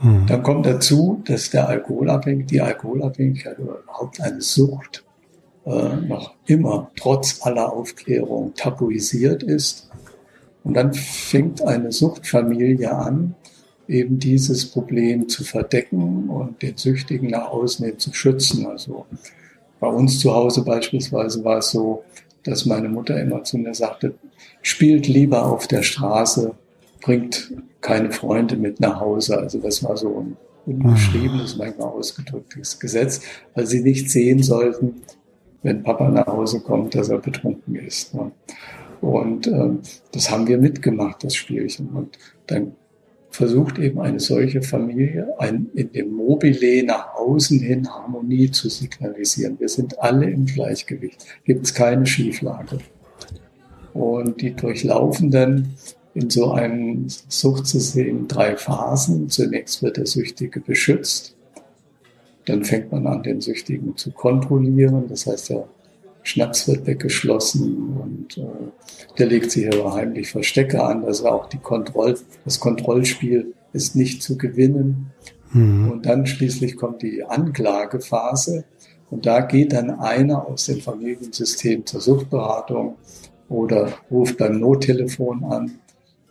[0.01, 0.25] Mhm.
[0.27, 5.05] Dann kommt dazu, dass der Alkoholabhängig, die Alkoholabhängigkeit oder überhaupt eine Sucht
[5.65, 9.89] äh, noch immer trotz aller Aufklärung tabuisiert ist.
[10.63, 13.35] Und dann fängt eine Suchtfamilie an,
[13.87, 18.65] eben dieses Problem zu verdecken und den Süchtigen nach außen hin zu schützen.
[18.65, 19.05] Also
[19.79, 22.03] bei uns zu Hause beispielsweise war es so,
[22.43, 24.15] dass meine Mutter immer zu mir sagte,
[24.61, 26.53] spielt lieber auf der Straße,
[27.01, 29.37] bringt keine Freunde mit nach Hause.
[29.37, 33.21] Also das war so ein unbeschriebenes, manchmal ausgedrücktes Gesetz,
[33.53, 35.01] weil sie nicht sehen sollten,
[35.61, 38.13] wenn Papa nach Hause kommt, dass er betrunken ist.
[38.13, 38.31] Ne?
[39.01, 39.69] Und äh,
[40.11, 41.89] das haben wir mitgemacht, das Spielchen.
[41.89, 42.17] Und
[42.47, 42.73] dann
[43.35, 49.59] versucht eben eine solche Familie ein, in dem Mobile nach außen hin Harmonie zu signalisieren.
[49.59, 51.25] Wir sind alle im Gleichgewicht.
[51.43, 52.79] Gibt es keine Schieflage.
[53.93, 55.73] Und die durchlaufen dann
[56.13, 59.29] in so einem Suchtsystem drei Phasen.
[59.29, 61.35] Zunächst wird der Süchtige beschützt.
[62.45, 65.05] Dann fängt man an, den Süchtigen zu kontrollieren.
[65.09, 65.67] Das heißt, er
[66.25, 68.41] Schnaps wird weggeschlossen und äh,
[69.17, 71.05] der legt sich aber heimlich Verstecke an.
[71.05, 75.11] Also auch die Kontroll, das Kontrollspiel ist nicht zu gewinnen.
[75.51, 75.91] Mhm.
[75.91, 78.65] Und dann schließlich kommt die Anklagephase.
[79.11, 82.95] Und da geht dann einer aus dem Familiensystem zur Suchtberatung
[83.47, 85.79] oder ruft beim Nottelefon an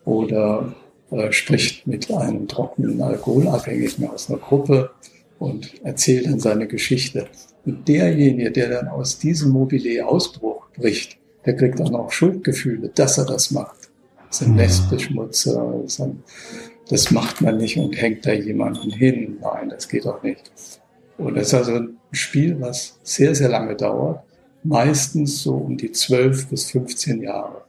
[0.05, 0.75] oder
[1.13, 4.91] äh, spricht mit einem trockenen Alkoholabhängigen aus einer Gruppe
[5.39, 7.29] und erzählt dann seine Geschichte.
[7.67, 13.19] Und derjenige, der dann aus diesem Mobile Ausbruch bricht, der kriegt auch noch Schuldgefühle, dass
[13.19, 13.91] er das macht.
[14.29, 16.23] Das ist ein Nestbeschmutzer, das, ein,
[16.89, 19.39] das macht man nicht und hängt da jemanden hin.
[19.41, 20.51] Nein, das geht auch nicht.
[21.17, 24.25] Und das ist also ein Spiel, was sehr, sehr lange dauert.
[24.63, 27.65] Meistens so um die 12 bis 15 Jahre.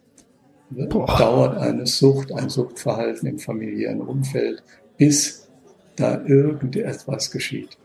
[0.69, 1.05] Boah.
[1.17, 4.63] Dauert eine Sucht, ein Suchtverhalten im familiären Umfeld,
[4.97, 5.47] bis
[5.95, 7.77] da irgendetwas geschieht.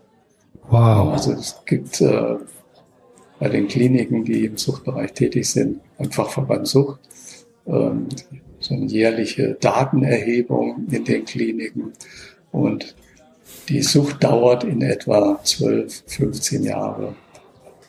[0.68, 1.12] Wow.
[1.12, 2.36] Also es gibt äh,
[3.38, 7.00] bei den Kliniken, die im Suchtbereich tätig sind, beim Fachverband Sucht,
[7.66, 8.08] ähm,
[8.60, 11.92] so eine jährliche Datenerhebung in den Kliniken.
[12.52, 12.94] Und
[13.68, 17.14] die Sucht dauert in etwa 12, 15 Jahre,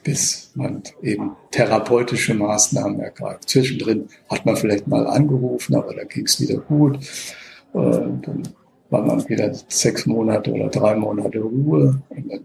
[0.04, 3.50] bis man eben therapeutische Maßnahmen ergreift.
[3.50, 7.00] Zwischendrin hat man vielleicht mal angerufen, aber da ging es wieder gut.
[7.74, 8.44] Und dann
[8.90, 12.42] war man wieder sechs Monate oder drei Monate Ruhe und dann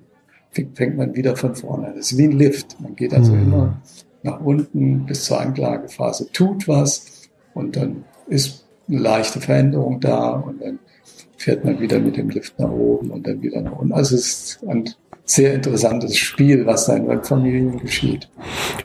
[0.75, 1.97] fängt man wieder von vorne an.
[1.97, 2.81] Das ist wie ein Lift.
[2.81, 3.43] Man geht also mhm.
[3.43, 3.81] immer
[4.23, 10.61] nach unten bis zur Anklagephase, tut was und dann ist eine leichte Veränderung da und
[10.61, 10.79] dann
[11.37, 13.93] fährt man wieder mit dem Lift nach oben und dann wieder nach unten.
[13.93, 14.85] Also es ist ein
[15.25, 18.29] sehr interessantes Spiel, was da in Familien geschieht.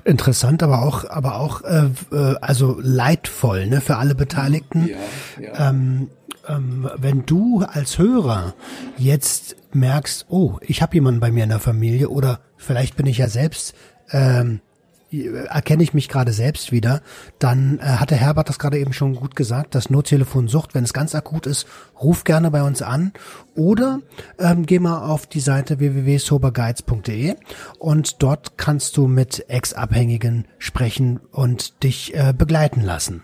[0.03, 4.89] Interessant, aber auch, aber auch äh, äh, also leidvoll ne, für alle Beteiligten.
[4.89, 5.69] Ja, ja.
[5.69, 6.09] Ähm,
[6.47, 8.55] ähm, wenn du als Hörer
[8.97, 13.17] jetzt merkst, oh, ich habe jemanden bei mir in der Familie oder vielleicht bin ich
[13.17, 13.75] ja selbst
[14.11, 14.61] ähm,
[15.11, 17.01] erkenne ich mich gerade selbst wieder,
[17.39, 20.93] dann äh, hatte Herbert das gerade eben schon gut gesagt, das Nottelefon Sucht, wenn es
[20.93, 21.67] ganz akut ist,
[22.01, 23.11] ruf gerne bei uns an
[23.55, 23.99] oder
[24.39, 27.35] ähm, geh mal auf die Seite www.soberguides.de
[27.79, 33.23] und dort kannst du mit Ex-Abhängigen sprechen und dich äh, begleiten lassen.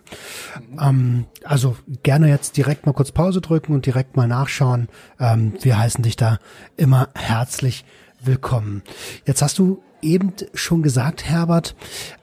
[0.80, 4.90] Ähm, also gerne jetzt direkt mal kurz Pause drücken und direkt mal nachschauen.
[5.20, 6.40] Ähm, wir heißen dich da
[6.76, 7.86] immer herzlich
[8.22, 8.84] willkommen.
[9.26, 11.76] Jetzt hast du eben schon gesagt, Herbert,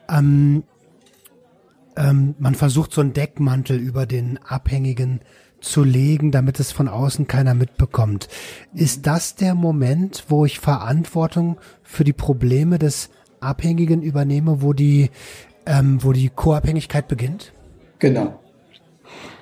[0.09, 0.64] ähm,
[1.97, 5.20] ähm, man versucht so einen Deckmantel über den Abhängigen
[5.61, 8.29] zu legen, damit es von außen keiner mitbekommt.
[8.75, 15.11] Ist das der Moment, wo ich Verantwortung für die Probleme des Abhängigen übernehme, wo die,
[15.66, 17.53] ähm, wo die Co-Abhängigkeit beginnt?
[17.99, 18.40] Genau.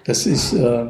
[0.05, 0.87] Das ist äh,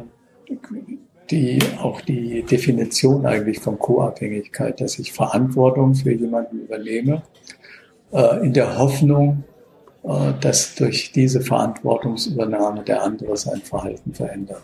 [1.33, 7.23] die, auch die Definition eigentlich von Co-Abhängigkeit, dass ich Verantwortung für jemanden übernehme,
[8.13, 9.45] äh, in der Hoffnung,
[10.05, 14.63] äh, dass durch diese Verantwortungsübernahme der andere sein Verhalten verändert.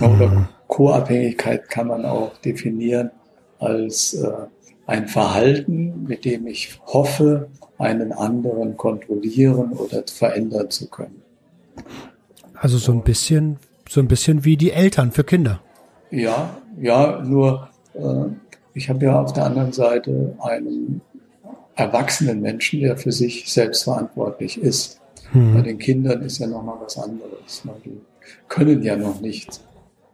[0.00, 0.48] Oder mhm.
[0.68, 3.10] Co-Abhängigkeit kann man auch definieren
[3.58, 4.30] als äh,
[4.86, 11.22] ein Verhalten, mit dem ich hoffe, einen anderen kontrollieren oder verändern zu können.
[12.54, 13.58] Also so ein bisschen,
[13.88, 15.60] so ein bisschen wie die Eltern für Kinder.
[16.10, 18.26] Ja, ja, nur äh,
[18.74, 21.00] ich habe ja auf der anderen Seite einen
[21.74, 25.00] erwachsenen Menschen, der für sich selbst verantwortlich ist.
[25.32, 25.54] Hm.
[25.54, 27.62] Bei den Kindern ist ja noch mal was anderes.
[27.84, 28.00] Die
[28.48, 29.60] können ja noch nicht,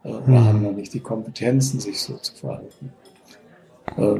[0.03, 0.45] äh, hm.
[0.45, 2.93] haben noch nicht die Kompetenzen, sich so zu verhalten.
[3.97, 4.19] Ähm,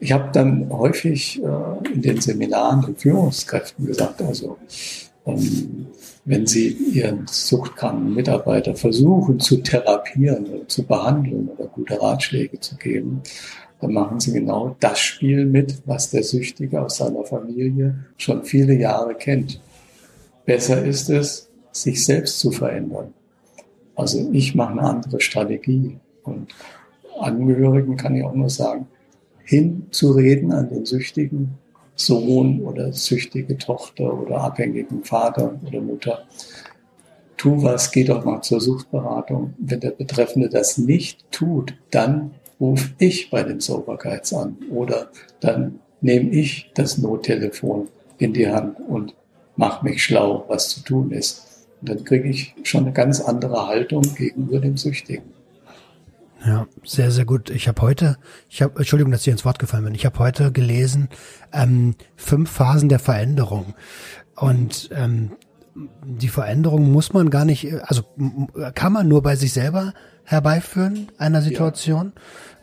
[0.00, 4.58] ich habe dann häufig äh, in den Seminaren den Führungskräften gesagt, also
[5.26, 5.86] ähm,
[6.24, 12.76] wenn Sie Ihren suchtkranken Mitarbeiter versuchen zu therapieren oder zu behandeln oder gute Ratschläge zu
[12.76, 13.22] geben,
[13.80, 18.74] dann machen Sie genau das Spiel mit, was der Süchtige aus seiner Familie schon viele
[18.74, 19.60] Jahre kennt.
[20.44, 23.14] Besser ist es, sich selbst zu verändern.
[23.94, 25.98] Also ich mache eine andere Strategie.
[26.22, 26.54] Und
[27.18, 28.86] Angehörigen kann ich auch nur sagen,
[29.44, 31.58] hinzureden an den süchtigen
[31.94, 36.24] Sohn oder süchtige Tochter oder abhängigen Vater oder Mutter.
[37.36, 39.54] Tu was, geh doch mal zur Suchtberatung.
[39.58, 45.80] Wenn der Betreffende das nicht tut, dann rufe ich bei den Guides an oder dann
[46.00, 49.14] nehme ich das Nottelefon in die Hand und
[49.56, 51.66] mache mich schlau, was zu tun ist.
[51.80, 55.41] Und dann kriege ich schon eine ganz andere Haltung gegenüber dem Süchtigen.
[56.44, 57.50] Ja, sehr, sehr gut.
[57.50, 58.16] Ich habe heute,
[58.48, 59.94] ich habe, Entschuldigung, dass ich ins Wort gefallen bin.
[59.94, 61.08] Ich habe heute gelesen
[61.52, 63.74] ähm, fünf Phasen der Veränderung
[64.34, 65.32] und ähm,
[66.04, 68.02] die Veränderung muss man gar nicht, also
[68.74, 72.12] kann man nur bei sich selber herbeiführen einer Situation.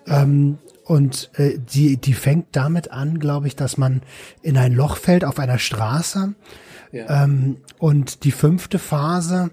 [0.05, 0.23] Ja.
[0.23, 4.01] Ähm, und äh, die, die fängt damit an, glaube ich, dass man
[4.41, 6.33] in ein Loch fällt auf einer Straße.
[6.91, 7.23] Ja.
[7.23, 9.51] Ähm, und die fünfte Phase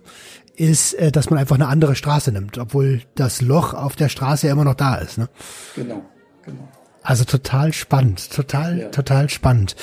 [0.57, 4.47] ist, äh, dass man einfach eine andere Straße nimmt, obwohl das Loch auf der Straße
[4.47, 5.19] ja immer noch da ist.
[5.19, 5.29] Ne?
[5.75, 6.03] Genau,
[6.45, 6.69] genau.
[7.03, 8.89] Also total spannend, total, ja.
[8.89, 9.77] total spannend.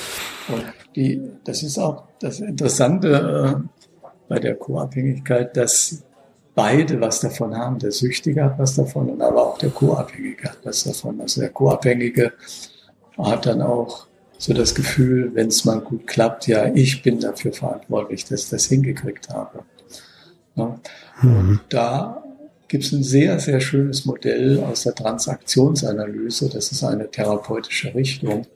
[0.48, 0.62] Und
[0.94, 3.84] die, das ist auch das Interessante äh,
[4.28, 6.02] bei der Co-Abhängigkeit, dass
[6.54, 7.78] beide was davon haben.
[7.78, 11.20] Der Süchtige hat was davon und aber auch der Co-Abhängige hat was davon.
[11.20, 12.32] Also der Co-Abhängige
[13.18, 14.06] hat dann auch
[14.38, 18.50] so das Gefühl, wenn es mal gut klappt, ja, ich bin dafür verantwortlich, dass ich
[18.50, 19.60] das hingekriegt habe.
[20.56, 20.80] Mhm.
[21.22, 22.22] Und da
[22.68, 26.48] gibt es ein sehr, sehr schönes Modell aus der Transaktionsanalyse.
[26.48, 28.46] Das ist eine therapeutische Richtung,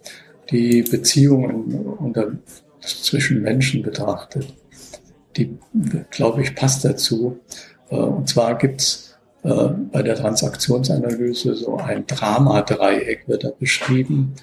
[0.50, 2.32] die Beziehungen unter,
[2.80, 4.54] zwischen Menschen betrachtet.
[5.36, 5.56] Die,
[6.10, 7.38] glaube ich, passt dazu.
[7.90, 14.34] Äh, und zwar gibt's äh, bei der Transaktionsanalyse so ein Dramadreieck, wird da beschrieben,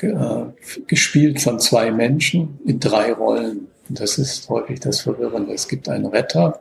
[0.00, 0.44] äh,
[0.88, 3.68] gespielt von zwei Menschen in drei Rollen.
[3.88, 5.52] Und das ist häufig das Verwirrende.
[5.52, 6.60] Es gibt einen Retter,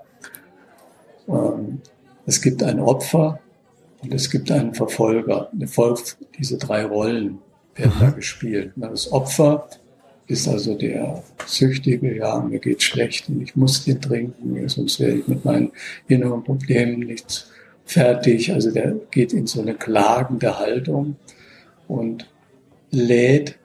[2.26, 3.39] es gibt ein Opfer
[4.02, 5.50] und es gibt einen Verfolger.
[6.38, 7.39] Diese drei Rollen
[7.76, 8.74] werden da gespielt.
[8.76, 9.67] Das Opfer
[10.28, 15.20] ist also der Süchtige, ja, mir geht schlecht und ich muss den trinken, sonst werde
[15.20, 15.72] ich mit meinen
[16.08, 17.47] inneren Problemen nicht
[17.86, 18.53] fertig.
[18.53, 21.18] Also der geht in so eine klagende Haltung
[21.88, 22.30] und
[22.91, 23.58] lädt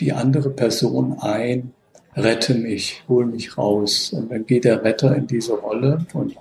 [0.00, 1.72] die andere Person ein,
[2.14, 4.12] rette mich, hol mich raus.
[4.12, 6.36] Und dann geht der Retter in diese Rolle und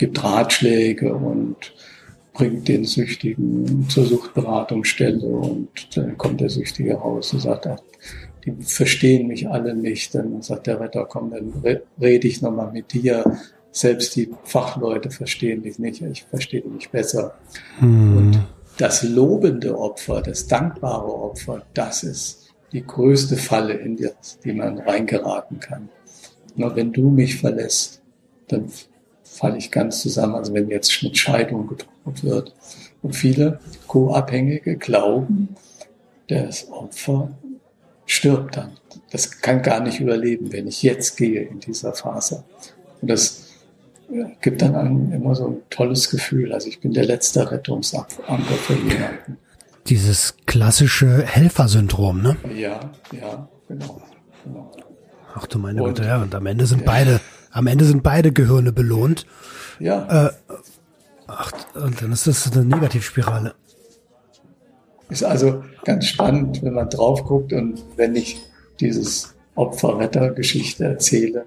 [0.00, 1.74] gibt Ratschläge und
[2.32, 7.80] bringt den Süchtigen zur Suchtberatungsstelle und dann kommt der Süchtige raus und sagt, ach,
[8.44, 10.14] die verstehen mich alle nicht.
[10.14, 11.52] Dann sagt der Retter, komm, dann
[12.00, 13.24] rede ich nochmal mit dir.
[13.72, 17.34] Selbst die Fachleute verstehen dich nicht, ich verstehe dich besser.
[17.78, 18.16] Hm.
[18.16, 18.40] Und
[18.78, 24.08] das lobende Opfer, das dankbare Opfer, das ist die größte Falle, in die,
[24.44, 25.90] die man reingeraten kann.
[26.56, 28.00] Nur wenn du mich verlässt,
[28.48, 28.70] dann
[29.40, 30.34] falle ich ganz zusammen.
[30.34, 32.54] Also wenn jetzt mit Scheidung gedroht wird.
[33.02, 35.56] Und viele Co-Abhängige glauben,
[36.28, 37.30] das Opfer
[38.04, 38.72] stirbt dann.
[39.10, 42.44] Das kann gar nicht überleben, wenn ich jetzt gehe in dieser Phase.
[43.00, 43.46] Und das
[44.42, 46.52] gibt dann einem immer so ein tolles Gefühl.
[46.52, 49.38] Also ich bin der letzte Rettungsanker für jemanden.
[49.86, 52.36] Dieses klassische Helfersyndrom, ne?
[52.54, 54.02] Ja, ja, genau.
[54.44, 54.70] genau.
[55.34, 56.20] Ach du meine Güte, ja.
[56.20, 56.86] Und am Ende sind ja.
[56.86, 57.20] beide,
[57.50, 59.26] am Ende sind beide Gehirne belohnt.
[59.78, 60.28] Ja.
[60.28, 60.32] Äh,
[61.26, 63.54] ach, und dann ist das eine Negativspirale.
[65.08, 68.40] Ist also ganz spannend, wenn man drauf guckt und wenn ich
[68.78, 71.44] dieses Opferretter-Geschichte erzähle,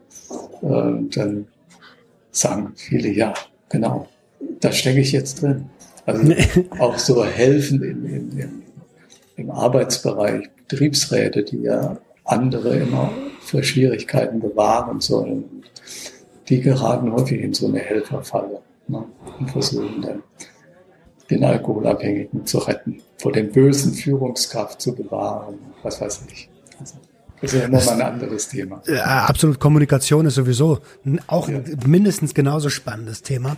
[0.61, 1.47] äh, dann
[2.31, 3.33] sagen viele, ja,
[3.69, 4.09] genau,
[4.59, 5.69] da stecke ich jetzt drin.
[6.05, 6.33] Also
[6.79, 8.63] auch so helfen in, in, in,
[9.37, 13.11] im Arbeitsbereich, Betriebsräte, die ja andere immer
[13.41, 15.63] für Schwierigkeiten bewahren sollen.
[16.49, 19.03] Die geraten häufig in so eine Helferfalle ne,
[19.39, 20.23] und versuchen dann
[21.29, 26.49] den Alkoholabhängigen zu retten, vor dem bösen Führungskraft zu bewahren, was weiß ich.
[26.79, 26.95] Also,
[27.41, 28.81] das ist ja immer mal ein anderes Thema.
[28.87, 29.59] Ja, absolut.
[29.59, 30.79] Kommunikation ist sowieso
[31.27, 31.59] auch ja.
[31.85, 33.57] mindestens genauso spannendes Thema.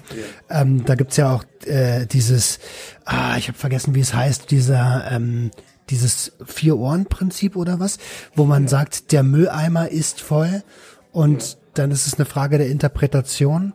[0.50, 0.62] Ja.
[0.62, 2.60] Ähm, da gibt's ja auch äh, dieses,
[3.06, 5.52] ah, ich habe vergessen, wie es heißt, dieser ähm,
[5.90, 7.98] dieses Vier-Ohren-Prinzip oder was,
[8.36, 8.70] wo man ja.
[8.70, 10.64] sagt, der Mülleimer ist voll
[11.12, 13.74] und dann ist es eine Frage der Interpretation,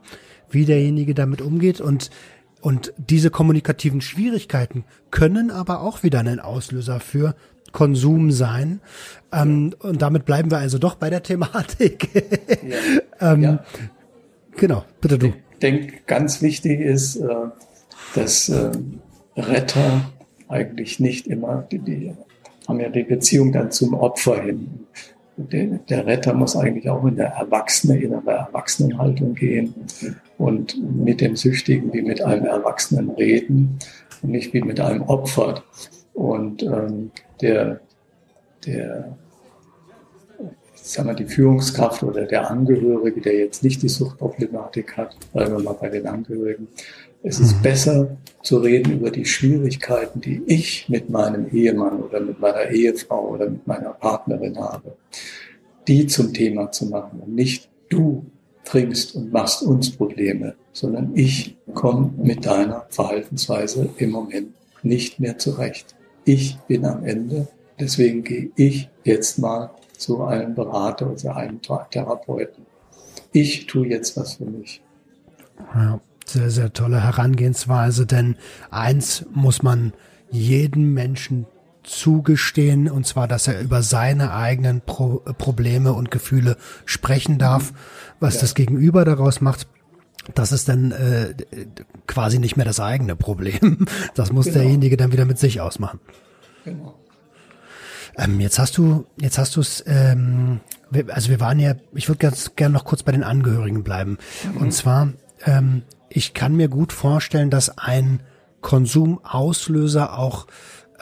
[0.51, 2.11] wie derjenige damit umgeht und
[2.63, 7.35] und diese kommunikativen Schwierigkeiten können aber auch wieder ein Auslöser für
[7.73, 8.81] Konsum sein.
[9.33, 12.09] Ähm, und damit bleiben wir also doch bei der Thematik.
[13.21, 13.33] Ja.
[13.33, 13.65] ähm, ja.
[14.57, 15.29] Genau, bitte du.
[15.29, 17.29] Ich denke, ganz wichtig ist, äh,
[18.15, 18.73] dass äh,
[19.37, 20.11] Retter
[20.51, 22.15] eigentlich nicht immer, die, die
[22.69, 24.87] haben ja die Beziehung dann zum Opfer hin.
[25.37, 29.75] Der, der Retter muss eigentlich auch in der Erwachsene, in Erwachsenenhaltung gehen
[30.37, 33.79] und mit dem Süchtigen wie mit einem Erwachsenen reden
[34.23, 35.63] und nicht wie mit einem Opfer.
[36.13, 37.81] Und ähm, der,
[38.67, 39.17] der
[40.75, 45.63] sagen wir, die Führungskraft oder der Angehörige, der jetzt nicht die Suchtproblematik hat, bleiben wir
[45.63, 46.69] mal bei den Angehörigen,
[47.23, 47.63] es ist mhm.
[47.63, 53.29] besser zu reden über die Schwierigkeiten, die ich mit meinem Ehemann oder mit meiner Ehefrau
[53.29, 54.97] oder mit meiner Partnerin habe,
[55.87, 58.25] die zum Thema zu machen und nicht du
[58.65, 65.39] trinkst und machst uns Probleme, sondern ich komme mit deiner Verhaltensweise im Moment nicht mehr
[65.39, 65.97] zurecht.
[66.25, 67.49] Ich bin am Ende,
[67.79, 72.65] deswegen gehe ich jetzt mal zu einem Berater oder einem Therapeuten.
[73.33, 74.83] Ich tue jetzt was für mich.
[75.75, 76.01] Ja,
[76.33, 78.37] sehr, sehr tolle Herangehensweise, denn
[78.71, 79.93] eins muss man
[80.31, 81.47] jedem Menschen
[81.83, 87.73] zugestehen, und zwar, dass er über seine eigenen Pro Probleme und Gefühle sprechen darf.
[88.21, 88.43] Was ja.
[88.43, 89.67] das Gegenüber daraus macht,
[90.35, 91.35] das ist dann äh,
[92.07, 93.87] quasi nicht mehr das eigene Problem.
[94.15, 94.59] Das muss genau.
[94.59, 96.01] derjenige dann wieder mit sich ausmachen.
[96.65, 96.95] Genau.
[98.17, 100.61] Ähm, jetzt hast du, jetzt hast du es, ähm,
[101.09, 104.19] also wir waren ja, ich würde ganz gerne noch kurz bei den Angehörigen bleiben.
[104.53, 104.61] Mhm.
[104.61, 105.13] Und zwar,
[105.47, 108.21] ähm, ich kann mir gut vorstellen, dass ein
[108.61, 110.47] Konsumauslöser auch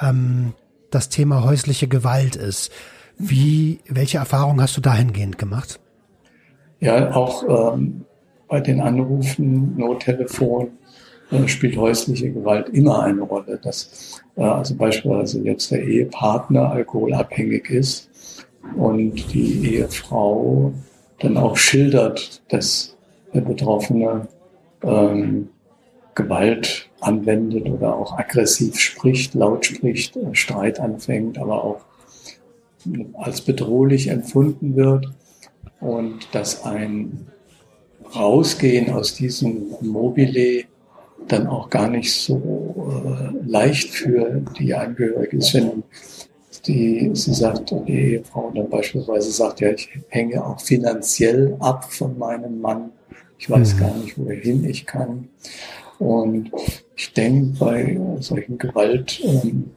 [0.01, 0.55] ähm,
[0.91, 2.71] das Thema häusliche Gewalt ist.
[3.17, 5.81] Wie, welche Erfahrungen hast du dahingehend gemacht?
[6.79, 8.05] Ja, auch ähm,
[8.47, 10.69] bei den Anrufen, Nottelefon,
[11.33, 13.59] äh, spielt häusliche Gewalt immer eine Rolle.
[13.63, 18.09] Dass äh, also beispielsweise jetzt der Ehepartner alkoholabhängig ist
[18.77, 20.73] und die Ehefrau
[21.19, 22.97] dann auch schildert, dass
[23.35, 24.29] der Betroffene
[24.83, 25.49] ähm,
[26.15, 31.81] Gewalt anwendet oder auch aggressiv spricht, laut spricht, äh, Streit anfängt, aber auch
[33.15, 35.07] als bedrohlich empfunden wird
[35.81, 37.27] und dass ein
[38.15, 40.65] Rausgehen aus diesem Mobile
[41.27, 45.83] dann auch gar nicht so äh, leicht für die Angehörige ist, wenn
[46.67, 52.19] die, sie sagt, die Ehefrau dann beispielsweise sagt, ja, ich hänge auch finanziell ab von
[52.19, 52.91] meinem Mann.
[53.39, 53.79] Ich weiß mhm.
[53.79, 55.29] gar nicht, wohin ich kann.
[55.99, 56.51] Und
[56.97, 59.73] ich denke, bei solchen Gewaltdingen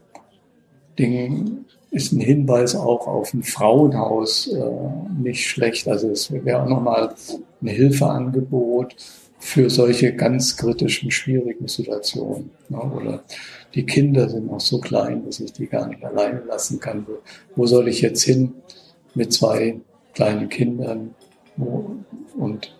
[0.97, 5.87] ähm, ist ein Hinweis auch auf ein Frauenhaus äh, nicht schlecht.
[5.87, 7.13] Also es wäre auch nochmal
[7.61, 8.95] ein Hilfeangebot
[9.39, 12.51] für solche ganz kritischen, schwierigen Situationen.
[12.69, 12.79] Ne?
[12.79, 13.23] Oder
[13.73, 17.05] die Kinder sind noch so klein, dass ich die gar nicht alleine lassen kann.
[17.07, 17.17] Wo,
[17.55, 18.53] wo soll ich jetzt hin
[19.15, 19.79] mit zwei
[20.13, 21.15] kleinen Kindern?
[21.57, 21.95] Wo,
[22.37, 22.73] und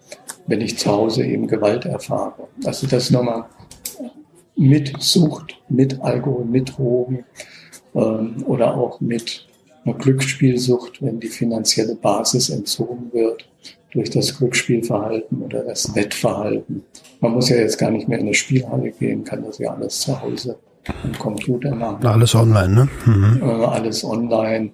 [0.47, 2.47] wenn ich zu Hause eben Gewalt erfahre.
[2.65, 3.45] Also das nochmal
[4.55, 7.25] mit Sucht, mit Alkohol, mit Drogen
[7.95, 9.47] ähm, oder auch mit
[9.83, 13.47] eine Glücksspielsucht, wenn die finanzielle Basis entzogen wird
[13.91, 16.83] durch das Glücksspielverhalten oder das Wettverhalten.
[17.19, 19.99] Man muss ja jetzt gar nicht mehr in eine Spielhalle gehen, kann das ja alles
[19.99, 20.57] zu Hause
[21.03, 22.05] am Computer machen.
[22.05, 22.89] Alles online, ne?
[23.05, 23.41] Mhm.
[23.41, 24.71] Äh, alles online.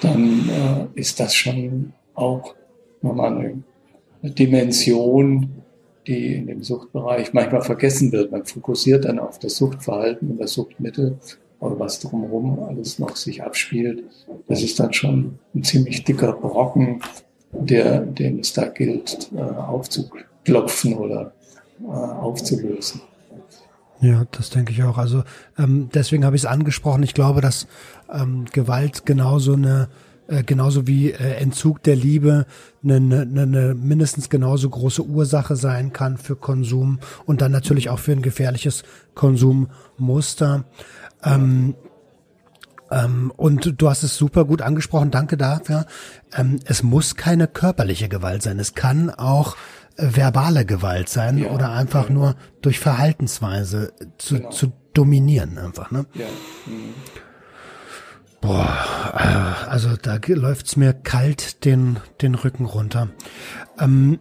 [0.00, 0.48] Dann
[0.94, 2.54] äh, ist das schon auch
[3.02, 3.62] nochmal eine
[4.22, 5.50] Dimension,
[6.06, 8.32] die in dem Suchtbereich manchmal vergessen wird.
[8.32, 11.18] Man fokussiert dann auf das Suchtverhalten und das Suchtmittel,
[11.60, 14.04] aber was drumherum alles noch sich abspielt,
[14.46, 17.02] das ist dann schon ein ziemlich dicker Brocken,
[17.52, 21.32] der, den es da gilt äh, aufzuklopfen oder
[21.82, 23.00] äh, aufzulösen.
[24.00, 24.96] Ja, das denke ich auch.
[24.96, 25.24] Also
[25.58, 27.02] ähm, deswegen habe ich es angesprochen.
[27.02, 27.66] Ich glaube, dass
[28.12, 29.88] ähm, Gewalt genauso eine
[30.28, 32.46] äh, genauso wie äh, Entzug der Liebe
[32.84, 37.98] eine, eine, eine mindestens genauso große Ursache sein kann für Konsum und dann natürlich auch
[37.98, 40.64] für ein gefährliches Konsummuster.
[41.24, 41.74] Ähm,
[42.90, 45.86] ähm, und du hast es super gut angesprochen, danke dafür.
[46.36, 49.56] Ähm, es muss keine körperliche Gewalt sein, es kann auch
[49.96, 52.14] äh, verbale Gewalt sein ja, oder einfach ja.
[52.14, 54.50] nur durch Verhaltensweise zu, genau.
[54.50, 55.90] zu dominieren einfach.
[55.90, 56.04] Ne?
[56.12, 56.26] Ja.
[56.66, 56.94] Mhm.
[58.40, 63.08] Boah, äh, also da läuft's mir kalt den, den Rücken runter.
[63.78, 64.20] Ähm,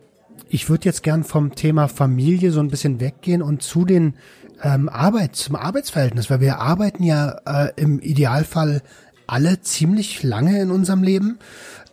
[0.50, 4.16] ich würde jetzt gern vom Thema Familie so ein bisschen weggehen und zu den
[4.64, 8.82] ähm, Arbeit, zum Arbeitsverhältnis, weil wir arbeiten ja äh, im Idealfall
[9.28, 11.40] alle ziemlich lange in unserem Leben.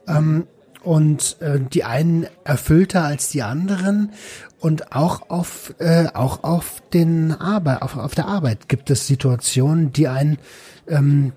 [0.06, 0.46] Ähm,
[0.82, 4.12] und äh, die einen erfüllter als die anderen
[4.60, 9.92] und auch auf äh, auch auf den Arbeit auf, auf der Arbeit gibt es Situationen,
[9.92, 10.38] die einen
[10.86, 11.32] ähm,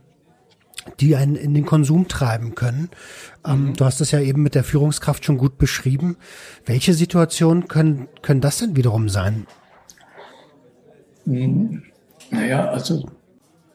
[1.00, 2.90] die einen in den Konsum treiben können.
[3.46, 3.74] Ähm, mhm.
[3.76, 6.18] Du hast es ja eben mit der Führungskraft schon gut beschrieben.
[6.66, 9.48] Welche Situationen können, können das denn wiederum sein?
[11.26, 11.84] Mhm.
[12.32, 13.10] Naja, also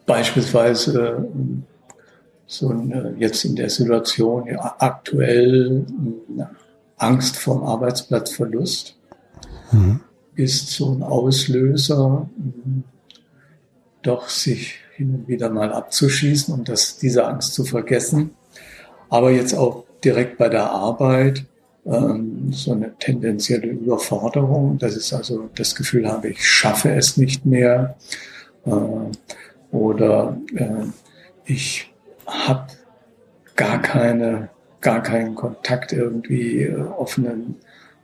[0.06, 1.28] beispielsweise
[2.46, 5.86] so eine, jetzt in der Situation ja, aktuell
[6.98, 8.96] Angst vorm Arbeitsplatzverlust
[9.72, 10.00] mhm.
[10.34, 12.28] ist so ein Auslöser,
[14.02, 18.30] doch sich hin und wieder mal abzuschießen und das, diese Angst zu vergessen.
[19.08, 21.44] Aber jetzt auch direkt bei der Arbeit
[21.84, 24.78] ähm, so eine tendenzielle Überforderung.
[24.78, 27.96] Das ist also das Gefühl habe, ich schaffe es nicht mehr.
[28.64, 28.70] Äh,
[29.72, 30.86] oder äh,
[31.44, 31.92] ich
[32.26, 32.66] habe
[33.56, 34.50] gar keine,
[34.80, 37.56] gar keinen Kontakt irgendwie, äh, offenen,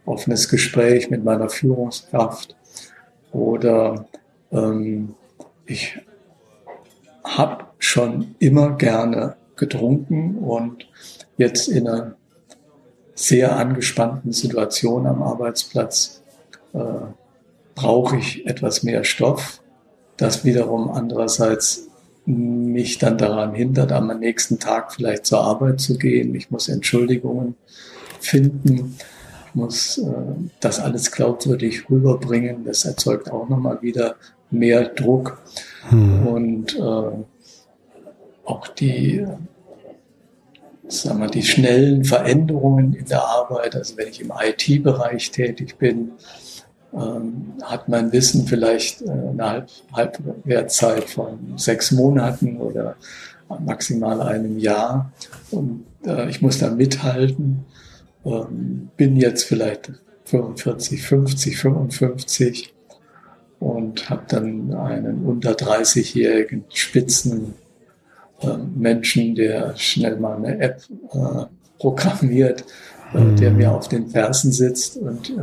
[0.04, 2.56] offenes Gespräch mit meiner Führungskraft.
[3.30, 4.06] Oder
[4.50, 5.14] ähm,
[5.66, 6.00] ich
[7.36, 10.86] habe schon immer gerne getrunken und
[11.36, 12.14] jetzt in einer
[13.14, 16.22] sehr angespannten Situation am Arbeitsplatz
[16.72, 16.78] äh,
[17.74, 19.60] brauche ich etwas mehr Stoff.
[20.16, 21.88] Das wiederum andererseits
[22.26, 26.34] mich dann daran hindert, am nächsten Tag vielleicht zur Arbeit zu gehen.
[26.34, 27.54] Ich muss Entschuldigungen
[28.20, 28.96] finden.
[29.54, 30.12] Muss äh,
[30.60, 32.64] das alles glaubwürdig rüberbringen.
[32.64, 34.16] Das erzeugt auch nochmal wieder
[34.50, 35.42] mehr Druck.
[35.88, 36.26] Hm.
[36.26, 37.24] Und äh,
[38.44, 39.26] auch die,
[40.86, 46.12] sagen wir, die schnellen Veränderungen in der Arbeit, also wenn ich im IT-Bereich tätig bin,
[46.94, 52.96] ähm, hat mein Wissen vielleicht äh, eine Halb Halbwertzeit von sechs Monaten oder
[53.64, 55.12] maximal einem Jahr.
[55.50, 57.64] Und äh, ich muss da mithalten.
[58.24, 59.92] Ähm, bin jetzt vielleicht
[60.24, 62.74] 45, 50, 55
[63.60, 67.54] und habe dann einen unter 30-jährigen Spitzen
[68.40, 70.82] äh, Menschen, der schnell mal eine App
[71.12, 71.44] äh,
[71.78, 72.64] programmiert,
[73.14, 73.36] äh, mhm.
[73.36, 75.34] der mir auf den Fersen sitzt und äh,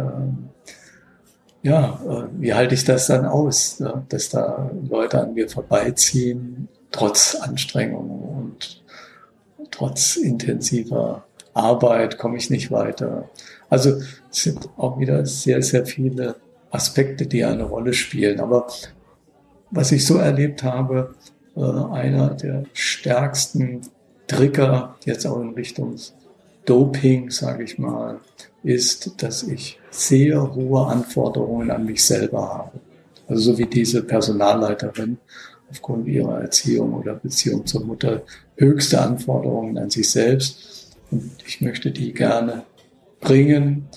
[1.63, 1.99] ja,
[2.37, 8.83] wie halte ich das dann aus, dass da Leute an mir vorbeiziehen, trotz Anstrengungen und
[9.71, 13.29] trotz intensiver Arbeit komme ich nicht weiter.
[13.67, 13.93] Also
[14.29, 16.35] es sind auch wieder sehr, sehr viele
[16.75, 18.39] Aspekte, die eine Rolle spielen.
[18.39, 18.67] Aber
[19.71, 21.15] was ich so erlebt habe,
[21.55, 23.81] äh, einer der stärksten
[24.27, 25.95] Trigger jetzt auch in Richtung
[26.65, 28.19] Doping, sage ich mal,
[28.63, 32.79] ist, dass ich sehr hohe Anforderungen an mich selber habe.
[33.27, 35.17] Also so wie diese Personalleiterin
[35.69, 38.23] aufgrund ihrer Erziehung oder Beziehung zur Mutter
[38.55, 40.95] höchste Anforderungen an sich selbst.
[41.11, 42.63] Und ich möchte die gerne
[43.19, 43.87] bringen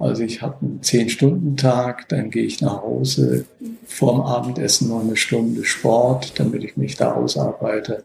[0.00, 3.44] also ich habe einen Zehn-Stunden-Tag, dann gehe ich nach Hause,
[3.86, 8.04] vorm Abendessen noch eine Stunde Sport, damit ich mich da ausarbeite.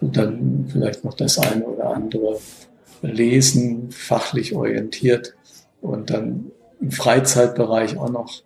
[0.00, 2.40] Und dann vielleicht noch das eine oder andere
[3.02, 5.34] lesen, fachlich orientiert.
[5.80, 8.42] Und dann im Freizeitbereich auch noch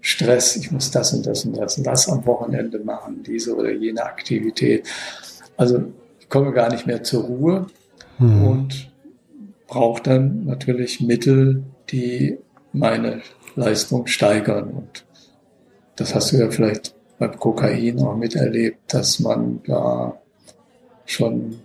[0.00, 0.54] Stress.
[0.54, 4.04] Ich muss das und das und das und das am Wochenende machen, diese oder jene
[4.04, 4.86] Aktivität.
[5.56, 5.82] Also
[6.28, 7.66] komme gar nicht mehr zur Ruhe
[8.18, 8.46] hm.
[8.46, 8.92] und
[9.66, 12.38] brauche dann natürlich Mittel, die
[12.72, 13.22] meine
[13.54, 14.70] Leistung steigern.
[14.70, 15.04] Und
[15.96, 20.18] das hast du ja vielleicht beim Kokain auch miterlebt, dass man da
[21.06, 21.56] schon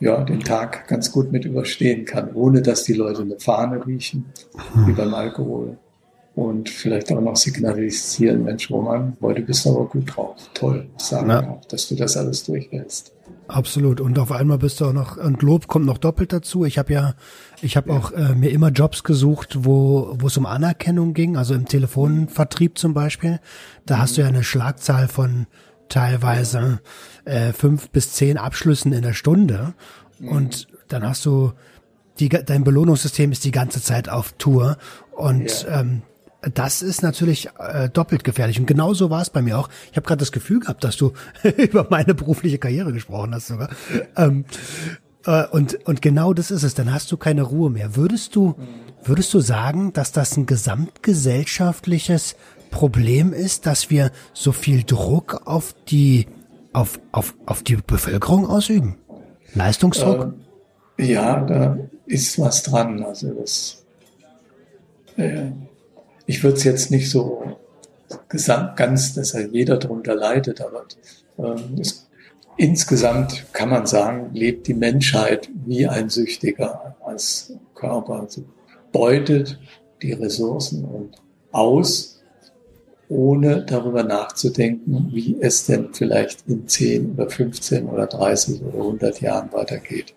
[0.00, 4.26] ja, den Tag ganz gut mit überstehen kann, ohne dass die Leute eine Fahne riechen,
[4.72, 4.86] hm.
[4.86, 5.78] wie beim Alkohol.
[6.34, 10.36] Und vielleicht auch noch signalisieren, Mensch, Roman, heute bist du aber gut drauf.
[10.52, 11.48] Toll, sagen ja.
[11.48, 13.12] auch, dass du das alles durchhältst.
[13.46, 14.00] Absolut.
[14.00, 16.64] Und auf einmal bist du auch noch, und Lob kommt noch doppelt dazu.
[16.64, 17.14] Ich habe ja,
[17.64, 21.54] ich habe auch äh, mir immer Jobs gesucht, wo wo es um Anerkennung ging, also
[21.54, 23.40] im Telefonvertrieb zum Beispiel.
[23.86, 24.00] Da mhm.
[24.00, 25.46] hast du ja eine Schlagzahl von
[25.88, 26.80] teilweise
[27.24, 29.74] äh, fünf bis zehn Abschlüssen in der Stunde.
[30.18, 30.28] Mhm.
[30.28, 31.52] Und dann hast du
[32.18, 34.76] die, dein Belohnungssystem ist die ganze Zeit auf Tour.
[35.12, 35.80] Und ja.
[35.80, 36.02] ähm,
[36.52, 38.60] das ist natürlich äh, doppelt gefährlich.
[38.60, 39.68] Und genau so war es bei mir auch.
[39.90, 41.12] Ich habe gerade das Gefühl gehabt, dass du
[41.56, 43.70] über meine berufliche Karriere gesprochen hast sogar.
[44.16, 44.44] Ähm,
[45.26, 46.74] äh, und, und genau das ist es.
[46.74, 47.96] Dann hast du keine Ruhe mehr.
[47.96, 48.54] Würdest du,
[49.02, 52.36] würdest du sagen, dass das ein gesamtgesellschaftliches
[52.70, 56.26] Problem ist, dass wir so viel Druck auf die,
[56.72, 58.96] auf, auf, auf die Bevölkerung ausüben?
[59.54, 60.34] Leistungsdruck?
[60.98, 63.02] Äh, ja, da ist was dran.
[63.02, 63.84] Also das,
[65.16, 65.50] äh,
[66.26, 67.58] ich würde es jetzt nicht so
[68.38, 70.84] ganz, dass halt jeder darunter leidet, aber
[71.38, 72.08] ähm, es,
[72.56, 78.20] insgesamt kann man sagen, lebt die Menschheit wie ein Süchtiger als Körper.
[78.20, 78.44] Also
[78.92, 79.58] beutet
[80.02, 81.16] die Ressourcen und
[81.52, 82.22] aus,
[83.08, 89.20] ohne darüber nachzudenken, wie es denn vielleicht in 10 oder 15 oder 30 oder 100
[89.20, 90.14] Jahren weitergeht.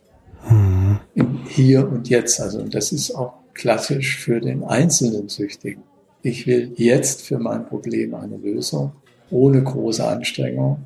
[0.50, 1.00] Mhm.
[1.16, 2.40] Im Hier und Jetzt.
[2.40, 5.84] Also, und das ist auch klassisch für den einzelnen Süchtigen.
[6.22, 8.94] Ich will jetzt für mein Problem eine Lösung,
[9.30, 10.86] ohne große Anstrengung.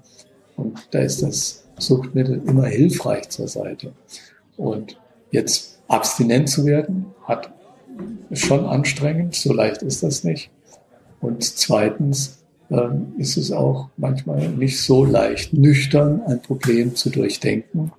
[0.62, 3.93] Und da ist das Suchtmittel immer hilfreich zur Seite.
[4.57, 4.99] Und
[5.32, 7.51] jetzt abstinent zu werden, hat
[8.30, 10.49] ist schon anstrengend, so leicht ist das nicht.
[11.20, 12.39] Und zweitens
[12.70, 17.91] ähm, ist es auch manchmal nicht so leicht, nüchtern ein Problem zu durchdenken.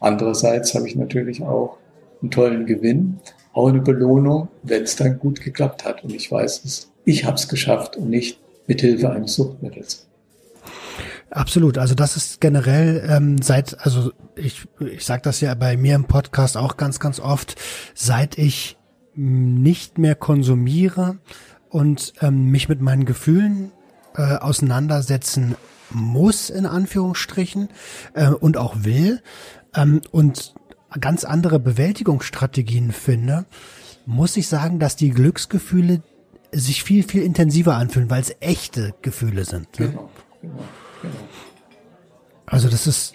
[0.00, 1.78] Andererseits habe ich natürlich auch
[2.20, 3.20] einen tollen Gewinn,
[3.52, 6.02] auch eine Belohnung, wenn es dann gut geklappt hat.
[6.04, 10.05] Und ich weiß es, ich habe es geschafft und nicht mit Hilfe eines Suchtmittels.
[11.36, 11.76] Absolut.
[11.76, 16.04] Also das ist generell ähm, seit, also ich, ich sage das ja bei mir im
[16.04, 17.56] Podcast auch ganz, ganz oft,
[17.94, 18.78] seit ich
[19.14, 21.18] nicht mehr konsumiere
[21.68, 23.70] und ähm, mich mit meinen Gefühlen
[24.14, 25.56] äh, auseinandersetzen
[25.90, 27.68] muss, in Anführungsstrichen,
[28.14, 29.20] äh, und auch will,
[29.74, 30.54] ähm, und
[30.98, 33.44] ganz andere Bewältigungsstrategien finde,
[34.06, 36.02] muss ich sagen, dass die Glücksgefühle
[36.50, 39.78] sich viel, viel intensiver anfühlen, weil es echte Gefühle sind.
[39.78, 39.88] Ne?
[39.88, 40.10] Genau,
[40.40, 40.58] genau,
[41.02, 41.14] genau.
[42.46, 43.14] Also das ist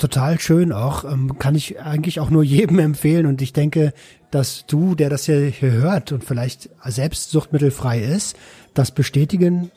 [0.00, 1.04] total schön auch.
[1.04, 3.26] Ähm, kann ich eigentlich auch nur jedem empfehlen.
[3.26, 3.92] Und ich denke,
[4.30, 8.36] dass du, der das hier, hört und vielleicht selbst suchtmittelfrei ist,
[8.74, 9.70] das bestätigen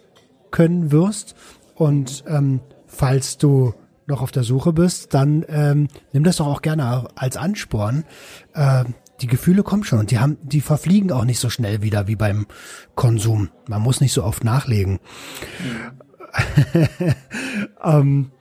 [0.51, 1.35] können wirst.
[1.75, 3.73] Und ähm, falls du
[4.05, 8.03] noch auf der Suche bist, dann ähm, nimm das doch auch gerne als Ansporn.
[8.53, 8.83] Äh,
[9.21, 12.15] die Gefühle kommen schon und die haben, die verfliegen auch nicht so schnell wieder wie
[12.15, 12.45] beim
[12.95, 13.49] Konsum.
[13.67, 14.93] Man muss nicht so oft nachlegen.
[14.93, 16.02] Mhm.
[17.83, 18.31] ähm,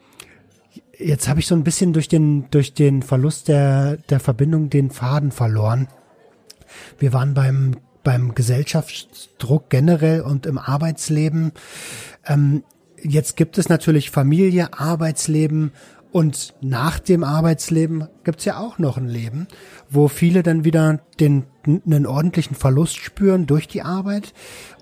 [0.98, 4.90] jetzt habe ich so ein bisschen durch den durch den Verlust der der Verbindung den
[4.90, 5.88] Faden verloren.
[6.98, 11.52] Wir waren beim beim Gesellschaftsdruck generell und im Arbeitsleben.
[12.26, 12.64] Ähm,
[13.02, 15.72] jetzt gibt es natürlich Familie, Arbeitsleben
[16.12, 19.48] und nach dem Arbeitsleben gibt's ja auch noch ein Leben,
[19.90, 24.34] wo viele dann wieder den einen ordentlichen Verlust spüren durch die Arbeit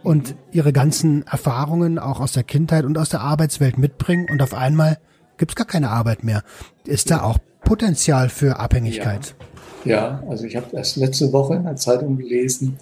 [0.03, 4.55] und ihre ganzen Erfahrungen auch aus der Kindheit und aus der Arbeitswelt mitbringen und auf
[4.55, 4.99] einmal
[5.37, 6.43] gibt's gar keine Arbeit mehr.
[6.85, 9.37] Ist da auch Potenzial für Abhängigkeit?
[9.85, 12.77] Ja, ja also ich habe erst letzte Woche in der Zeitung gelesen,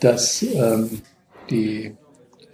[0.00, 1.02] dass ähm,
[1.50, 1.94] die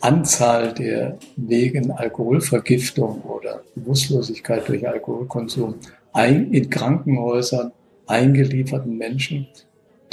[0.00, 5.74] Anzahl der wegen Alkoholvergiftung oder Bewusstlosigkeit durch Alkoholkonsum
[6.12, 7.72] ein, in Krankenhäusern
[8.06, 9.48] eingelieferten Menschen,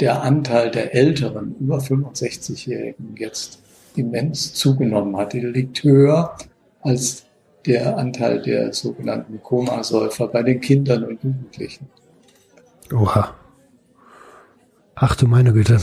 [0.00, 3.62] der Anteil der älteren, über 65-Jährigen jetzt
[3.96, 5.32] immens zugenommen hat.
[5.32, 6.36] Der liegt höher
[6.82, 7.24] als
[7.64, 11.88] der Anteil der sogenannten Komasäufer bei den Kindern und Jugendlichen.
[12.92, 13.34] Oha.
[14.94, 15.80] Ach du meine Güte.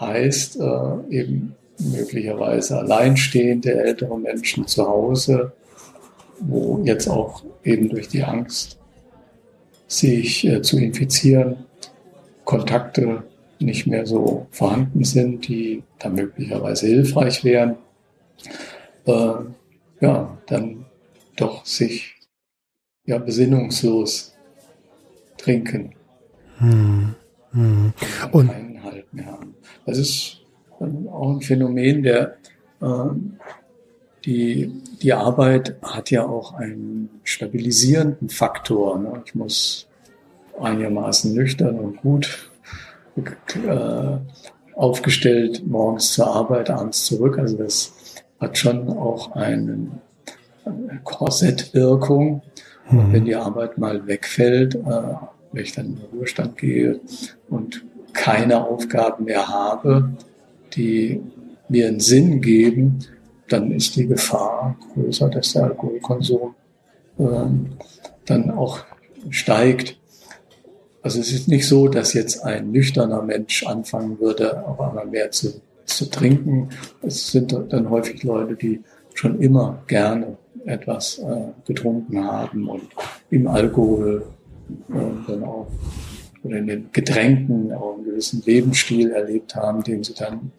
[0.00, 5.52] Heißt äh, eben möglicherweise alleinstehende ältere Menschen zu Hause,
[6.40, 8.78] wo jetzt auch eben durch die Angst,
[9.86, 11.64] sich äh, zu infizieren,
[12.44, 13.24] Kontakte
[13.58, 17.76] nicht mehr so vorhanden sind, die da möglicherweise hilfreich wären,
[19.06, 19.32] äh,
[20.00, 20.86] ja, dann
[21.36, 22.14] doch sich
[23.04, 24.34] ja besinnungslos
[25.38, 25.94] trinken.
[26.58, 27.14] Hm.
[27.52, 27.92] Hm.
[28.32, 28.50] Und
[28.82, 29.54] Halt mehr haben.
[29.86, 30.37] Das ist
[30.80, 32.36] auch ein Phänomen, der
[32.80, 32.86] äh,
[34.24, 38.98] die, die Arbeit hat ja auch einen stabilisierenden Faktor.
[38.98, 39.22] Ne?
[39.24, 39.86] Ich muss
[40.60, 42.50] einigermaßen nüchtern und gut
[43.16, 44.16] äh,
[44.74, 47.38] aufgestellt morgens zur Arbeit, abends zurück.
[47.38, 47.92] Also das
[48.40, 49.88] hat schon auch eine
[51.04, 52.42] Korsettwirkung.
[52.90, 53.12] Mhm.
[53.12, 55.14] Wenn die Arbeit mal wegfällt, äh,
[55.52, 57.00] wenn ich dann in den Ruhestand gehe
[57.48, 60.10] und keine Aufgaben mehr habe,
[60.74, 61.20] die
[61.68, 62.98] mir einen Sinn geben,
[63.48, 66.54] dann ist die Gefahr größer, dass der Alkoholkonsum
[67.18, 67.66] ähm,
[68.26, 68.84] dann auch
[69.30, 69.98] steigt.
[71.02, 75.30] Also es ist nicht so, dass jetzt ein nüchterner Mensch anfangen würde, auf einmal mehr
[75.30, 76.68] zu, zu trinken.
[77.02, 78.82] Es sind dann häufig Leute, die
[79.14, 82.82] schon immer gerne etwas äh, getrunken haben und
[83.30, 84.26] im Alkohol
[84.90, 84.94] äh,
[85.26, 85.66] dann auch
[86.42, 90.52] oder in den Getränken auch einen gewissen Lebensstil erlebt haben, den sie dann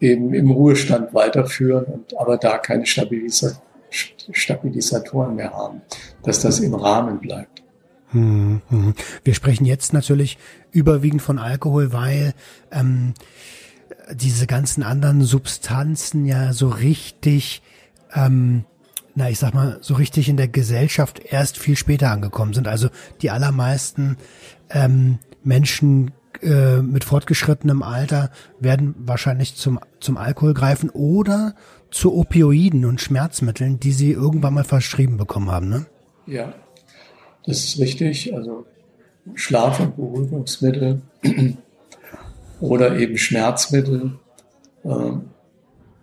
[0.00, 5.80] eben im Ruhestand weiterführen und aber da keine Stabilisa Stabilisatoren mehr haben,
[6.22, 7.62] dass das im Rahmen bleibt.
[8.10, 8.94] Hm, hm.
[9.24, 10.38] Wir sprechen jetzt natürlich
[10.70, 12.34] überwiegend von Alkohol, weil
[12.70, 13.14] ähm,
[14.12, 17.62] diese ganzen anderen Substanzen ja so richtig,
[18.14, 18.64] ähm,
[19.14, 22.68] na ich sag mal, so richtig in der Gesellschaft erst viel später angekommen sind.
[22.68, 22.88] Also
[23.22, 24.16] die allermeisten
[24.70, 26.12] ähm, Menschen
[26.42, 31.54] äh, mit fortgeschrittenem Alter werden wahrscheinlich zum, zum Alkohol greifen oder
[31.90, 35.86] zu Opioiden und Schmerzmitteln, die sie irgendwann mal verschrieben bekommen haben, ne?
[36.26, 36.52] Ja,
[37.46, 38.34] das ist richtig.
[38.34, 38.66] Also
[39.34, 41.00] Schlaf- und Beruhigungsmittel
[42.60, 44.18] oder eben Schmerzmittel,
[44.84, 45.12] äh,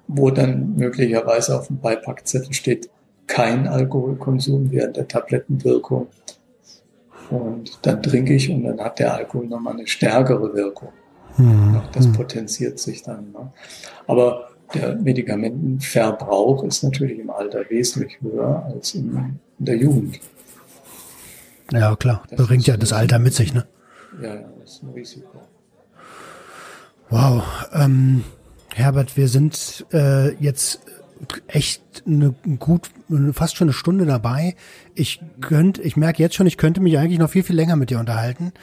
[0.08, 2.90] wo dann möglicherweise auf dem Beipackzettel steht,
[3.28, 6.08] kein Alkoholkonsum während der Tablettenwirkung.
[7.34, 10.90] Und dann trinke ich und dann hat der Alkohol nochmal eine stärkere Wirkung.
[11.36, 11.82] Hm.
[11.92, 12.14] Das hm.
[12.14, 13.32] potenziert sich dann.
[13.32, 13.52] Ne?
[14.06, 20.20] Aber der Medikamentenverbrauch ist natürlich im Alter wesentlich höher als in, der Jugend.
[21.72, 22.24] Ja, klar.
[22.30, 23.66] Das Bringt ja das Alter mit sich, ne?
[24.22, 25.42] Ja, das ist ein Risiko.
[27.10, 27.44] Wow.
[27.74, 28.24] Ähm,
[28.76, 30.82] Herbert, wir sind äh, jetzt
[31.48, 32.90] echt eine gut,
[33.34, 34.56] fast schon eine Stunde dabei.
[34.96, 37.90] Ich könnte, ich merke jetzt schon, ich könnte mich eigentlich noch viel, viel länger mit
[37.90, 38.54] dir unterhalten.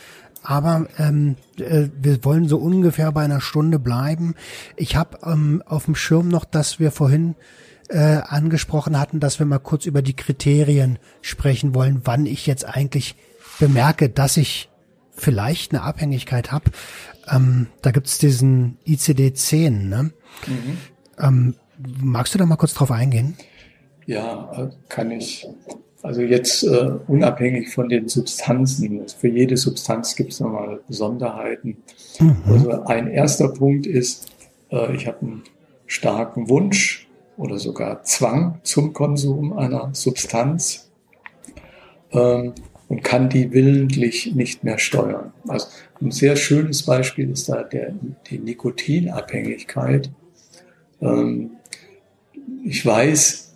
[0.42, 4.34] Aber ähm, äh, wir wollen so ungefähr bei einer Stunde bleiben.
[4.76, 7.34] Ich habe ähm, auf dem Schirm noch, dass wir vorhin
[7.88, 12.64] äh, angesprochen hatten, dass wir mal kurz über die Kriterien sprechen wollen, wann ich jetzt
[12.64, 13.16] eigentlich
[13.58, 14.70] bemerke, dass ich
[15.10, 16.70] vielleicht eine Abhängigkeit habe.
[17.28, 19.70] Ähm, da gibt's diesen ICD-10.
[19.70, 20.02] Ne?
[20.46, 20.78] Mhm.
[21.18, 21.54] Ähm,
[22.02, 23.36] Magst du da mal kurz drauf eingehen?
[24.06, 25.46] Ja, kann ich.
[26.02, 29.06] Also jetzt äh, unabhängig von den Substanzen.
[29.08, 31.76] Für jede Substanz gibt es nochmal Besonderheiten.
[32.18, 32.36] Mhm.
[32.46, 34.30] Also ein erster Punkt ist,
[34.70, 35.42] äh, ich habe einen
[35.86, 37.06] starken Wunsch
[37.36, 40.90] oder sogar Zwang zum Konsum einer Substanz
[42.12, 42.54] ähm,
[42.88, 45.32] und kann die willentlich nicht mehr steuern.
[45.48, 45.68] Also
[46.00, 47.92] ein sehr schönes Beispiel ist da der,
[48.30, 50.10] die Nikotinabhängigkeit.
[51.00, 51.52] Ähm,
[52.64, 53.52] ich weiß,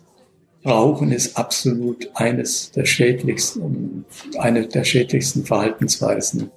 [0.65, 4.05] Rauchen ist absolut eines der schädlichsten,
[4.39, 6.49] eine der schädlichsten Verhaltensweisen,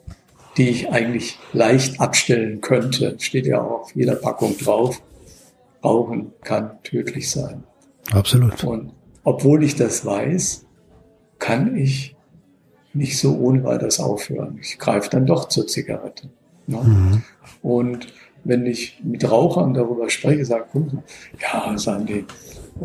[0.57, 3.17] die ich eigentlich leicht abstellen könnte.
[3.19, 5.03] Steht ja auch auf jeder Packung drauf.
[5.85, 7.65] Rauchen kann tödlich sein.
[8.11, 8.65] Absolut.
[8.65, 8.93] Und
[9.25, 10.65] obwohl ich das weiß,
[11.39, 12.17] kann ich
[12.95, 14.59] nicht so ohne weiteres aufhören.
[14.61, 16.31] Ich greife dann doch zur Zigarette.
[16.67, 16.79] Ne?
[16.79, 17.23] Mhm.
[17.63, 18.07] Und
[18.45, 20.67] wenn ich mit Rauchern darüber spreche, sage,
[21.41, 22.25] ja, sagen die,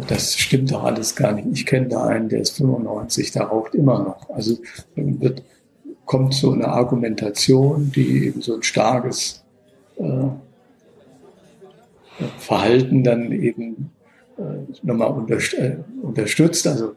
[0.07, 1.47] das stimmt doch alles gar nicht.
[1.53, 4.29] Ich kenne da einen, der ist 95, der raucht immer noch.
[4.29, 4.57] Also
[4.95, 5.43] wird,
[6.05, 9.43] kommt so eine Argumentation, die eben so ein starkes
[9.97, 10.03] äh,
[12.39, 13.91] Verhalten dann eben
[14.37, 14.41] äh,
[14.81, 16.67] nochmal unterst äh, unterstützt.
[16.67, 16.93] Also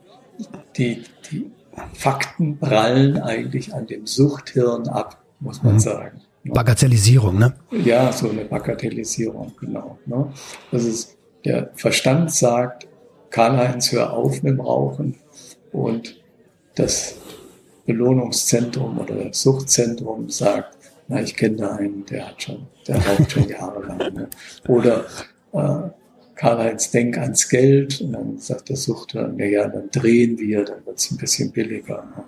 [0.76, 1.50] die, die
[1.92, 5.80] Fakten prallen eigentlich an dem Suchthirn ab, muss man mhm.
[5.80, 6.20] sagen.
[6.52, 7.54] Bagatellisierung, ne?
[7.70, 9.98] Ja, so eine Bagatellisierung, genau.
[10.06, 10.32] Ne?
[10.72, 12.86] Das ist, der Verstand sagt,
[13.30, 15.16] Karl-Heinz, hör auf mit dem Rauchen
[15.72, 16.20] und
[16.74, 17.16] das
[17.86, 20.76] Belohnungszentrum oder das Suchtzentrum sagt,
[21.08, 23.98] na, ich kenne da einen, der hat schon, der raucht schon jahrelang.
[23.98, 24.28] Ne?
[24.68, 25.04] Oder
[25.52, 25.90] äh,
[26.36, 28.00] Karl-Heinz, denk ans Geld.
[28.00, 31.50] Und dann sagt der Suchter, na ja, dann drehen wir, dann wird es ein bisschen
[31.50, 32.04] billiger.
[32.16, 32.24] Ne?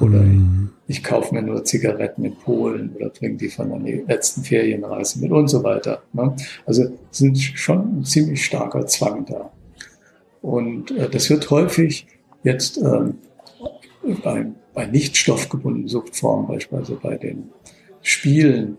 [0.00, 0.70] Oder mm.
[0.88, 5.20] ich, ich kaufe mir nur Zigaretten in Polen oder bringe die von der letzten Ferienreise
[5.20, 6.02] mit und so weiter.
[6.12, 6.34] Ne?
[6.66, 9.52] Also sind schon ein ziemlich starker Zwang da.
[10.42, 12.06] Und äh, das wird häufig
[12.42, 13.18] jetzt ähm,
[14.24, 17.50] beim bei nicht stoffgebundenen Suchtformen, beispielsweise bei den
[18.02, 18.78] Spielen,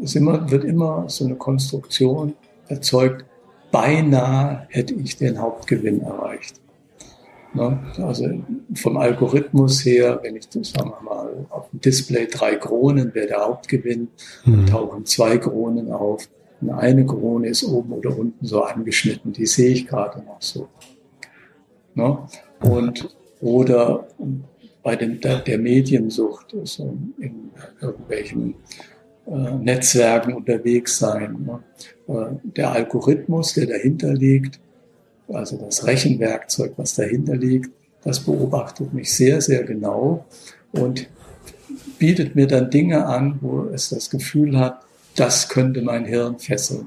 [0.00, 2.34] ist immer, wird immer so eine Konstruktion
[2.68, 3.24] erzeugt,
[3.70, 6.56] beinahe hätte ich den Hauptgewinn erreicht.
[7.54, 7.78] Ne?
[7.98, 8.28] Also
[8.74, 13.40] vom Algorithmus her, wenn ich, sagen wir mal, auf dem Display drei Kronen wäre der
[13.40, 14.08] Hauptgewinn,
[14.44, 14.66] dann mhm.
[14.66, 16.28] tauchen zwei Kronen auf
[16.60, 19.32] und eine Krone ist oben oder unten so angeschnitten.
[19.32, 20.68] Die sehe ich gerade noch so.
[21.94, 22.18] Ne?
[22.60, 24.08] Und, oder
[24.82, 27.50] bei dem, der, der Mediensucht, also in
[27.80, 28.54] irgendwelchen
[29.30, 31.46] Netzwerken unterwegs sein.
[31.46, 31.60] Ne?
[32.14, 34.58] Äh, der Algorithmus, der dahinter liegt,
[35.28, 37.70] also das Rechenwerkzeug, was dahinter liegt,
[38.04, 40.24] das beobachtet mich sehr, sehr genau
[40.72, 41.08] und
[41.98, 44.80] bietet mir dann Dinge an, wo es das Gefühl hat,
[45.16, 46.86] das könnte mein Hirn fesseln.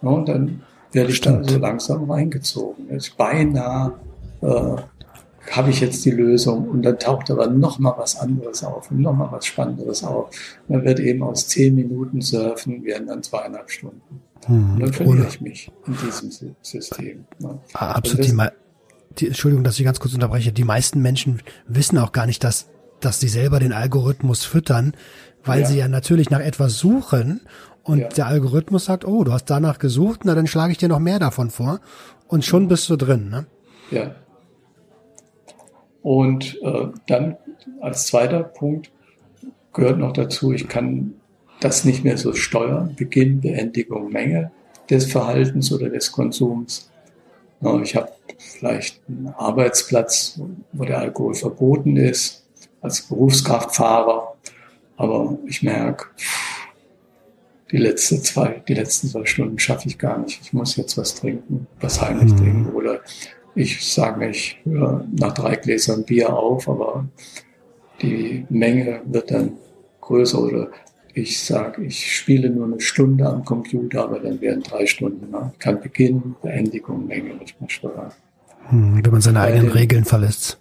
[0.00, 0.62] Und dann
[0.92, 2.86] werde ich da so langsam reingezogen.
[2.96, 3.94] Ich beinahe
[4.40, 4.76] äh,
[5.50, 9.00] habe ich jetzt die Lösung und dann taucht aber noch mal was anderes auf und
[9.00, 10.30] noch mal was Spannenderes auf.
[10.68, 14.22] Man wird eben aus zehn Minuten surfen, werden dann zweieinhalb Stunden.
[14.46, 17.24] Hm, und dann verliere ich mich in diesem System.
[17.38, 17.58] Ne?
[17.74, 18.26] Ah, absolut.
[18.26, 18.36] Die,
[19.18, 20.52] die, Entschuldigung, dass ich ganz kurz unterbreche.
[20.52, 22.68] Die meisten Menschen wissen auch gar nicht, dass,
[23.00, 24.94] dass sie selber den Algorithmus füttern,
[25.44, 25.66] weil ja.
[25.66, 27.40] sie ja natürlich nach etwas suchen
[27.82, 28.08] und ja.
[28.08, 31.18] der Algorithmus sagt, oh, du hast danach gesucht, na dann schlage ich dir noch mehr
[31.18, 31.80] davon vor
[32.26, 33.30] und schon bist du drin.
[33.30, 33.46] Ne?
[33.90, 34.14] Ja,
[36.08, 37.36] und äh, dann
[37.82, 38.90] als zweiter Punkt
[39.74, 41.12] gehört noch dazu, ich kann
[41.60, 44.50] das nicht mehr so steuern, Beginn, Beendigung, Menge
[44.88, 46.90] des Verhaltens oder des Konsums.
[47.82, 50.40] Ich habe vielleicht einen Arbeitsplatz,
[50.72, 52.46] wo der Alkohol verboten ist,
[52.80, 54.34] als Berufskraftfahrer,
[54.96, 56.06] aber ich merke,
[57.70, 60.40] die, letzte zwei, die letzten zwei Stunden schaffe ich gar nicht.
[60.40, 62.36] Ich muss jetzt was trinken, was heimlich mhm.
[62.38, 63.00] trinken oder
[63.58, 67.08] ich sage, ich höre nach drei Gläsern Bier auf, aber
[68.00, 69.52] die Menge wird dann
[70.00, 70.68] größer oder
[71.12, 75.32] ich sage, ich spiele nur eine Stunde am Computer, aber dann werden drei Stunden.
[75.32, 75.52] Ne?
[75.58, 78.12] Kann Beginn, Beendigung, Menge nicht mehr steuern.
[78.68, 80.60] Hm, wenn man seine bei eigenen den, Regeln verlässt.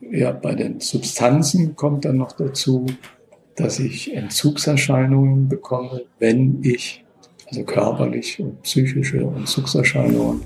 [0.00, 2.86] Ja, bei den Substanzen kommt dann noch dazu,
[3.56, 7.04] dass ich Entzugserscheinungen bekomme, wenn ich,
[7.48, 10.42] also körperlich und psychische Entzugserscheinungen,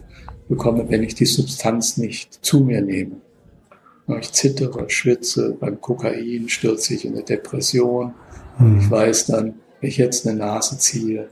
[0.50, 3.16] bekomme, wenn ich die Substanz nicht zu mir nehme.
[4.18, 8.12] Ich zittere, schwitze, beim Kokain stürze ich in eine Depression.
[8.58, 8.90] Und ich hm.
[8.90, 11.28] weiß dann, wenn ich jetzt eine Nase ziehe,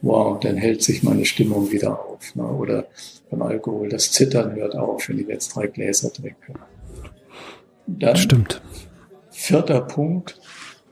[0.00, 2.34] wow, dann hält sich meine Stimmung wieder auf.
[2.34, 2.44] Ne?
[2.44, 2.86] Oder
[3.30, 6.54] beim Alkohol, das Zittern hört auf, wenn ich jetzt drei Gläser trinke.
[7.86, 8.62] Dann, Stimmt.
[9.30, 10.40] Vierter Punkt,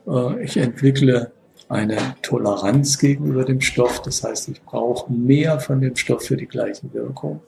[0.07, 1.31] äh, ich entwickle
[1.67, 4.03] eine Toleranz gegenüber dem Stoff.
[4.03, 7.41] Das heißt, ich brauche mehr von dem Stoff für die gleiche Wirkung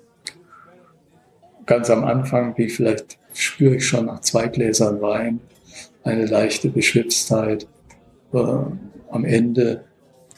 [1.65, 5.39] ganz am Anfang, wie vielleicht spüre ich schon nach zwei Gläsern Wein
[6.03, 7.67] eine leichte Beschwipstheit.
[8.33, 9.83] Äh, am Ende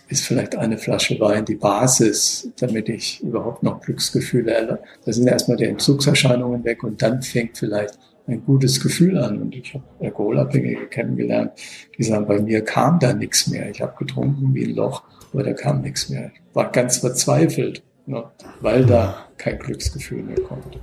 [0.08, 4.80] ist vielleicht eine Flasche Wein die Basis, damit ich überhaupt noch Glücksgefühle erlebe.
[5.04, 7.98] Da sind erstmal die Entzugserscheinungen weg und dann fängt vielleicht
[8.28, 9.42] ein gutes Gefühl an.
[9.42, 11.52] Und ich habe Alkoholabhängige kennengelernt,
[11.98, 13.70] die sagen, bei mir kam da nichts mehr.
[13.70, 15.04] Ich habe getrunken wie ein Loch,
[15.34, 16.32] aber da kam nichts mehr.
[16.34, 18.24] Ich war ganz verzweifelt, ne,
[18.62, 20.80] weil da kein Glücksgefühl mehr kommt.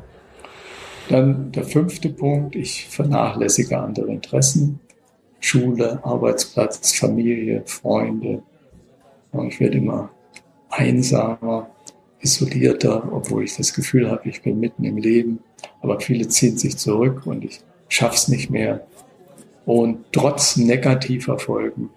[1.08, 4.80] Dann der fünfte Punkt, ich vernachlässige andere Interessen.
[5.40, 8.42] Schule, Arbeitsplatz, Familie, Freunde.
[9.48, 10.10] Ich werde immer
[10.70, 11.68] einsamer,
[12.20, 15.40] isolierter, obwohl ich das Gefühl habe, ich bin mitten im Leben.
[15.80, 18.86] Aber viele ziehen sich zurück und ich schaff's nicht mehr.
[19.66, 21.90] Und trotz negativer Folgen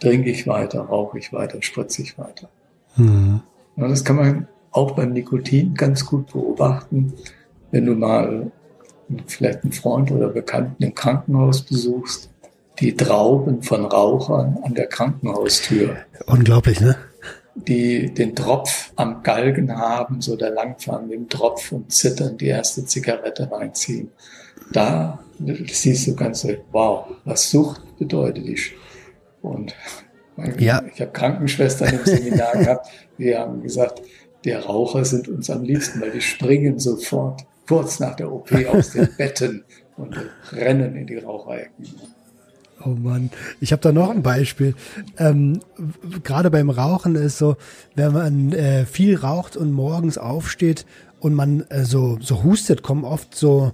[0.00, 2.48] trinke ich weiter, rauche ich weiter, spritze ich weiter.
[2.96, 3.40] Mhm.
[3.76, 7.12] das kann man auch beim Nikotin ganz gut beobachten
[7.74, 8.52] wenn du mal
[9.26, 12.30] vielleicht einen Freund oder Bekannten im Krankenhaus besuchst,
[12.78, 15.96] die Trauben von Rauchern an der Krankenhaustür.
[16.26, 16.96] Unglaublich, ne?
[17.56, 22.46] Die den Tropf am Galgen haben, so da langfahren mit dem Tropf und zittern, die
[22.46, 24.10] erste Zigarette reinziehen.
[24.72, 25.18] Da
[25.66, 28.46] siehst du ganz, wow, was Sucht bedeutet.
[28.46, 28.72] Ich.
[29.42, 29.74] Und
[30.58, 30.80] ja.
[30.92, 34.00] ich habe Krankenschwestern im Seminar gehabt, die haben gesagt,
[34.44, 38.92] der Raucher sind uns am liebsten, weil die springen sofort kurz nach der OP aus
[38.92, 39.64] den Betten
[39.96, 40.16] und
[40.52, 41.86] rennen in die Raucherecken.
[42.84, 44.74] Oh Mann, ich habe da noch ein Beispiel.
[45.16, 45.60] Ähm,
[46.22, 47.56] Gerade beim Rauchen ist so,
[47.94, 50.84] wenn man äh, viel raucht und morgens aufsteht
[51.20, 53.72] und man äh, so so hustet, kommen oft so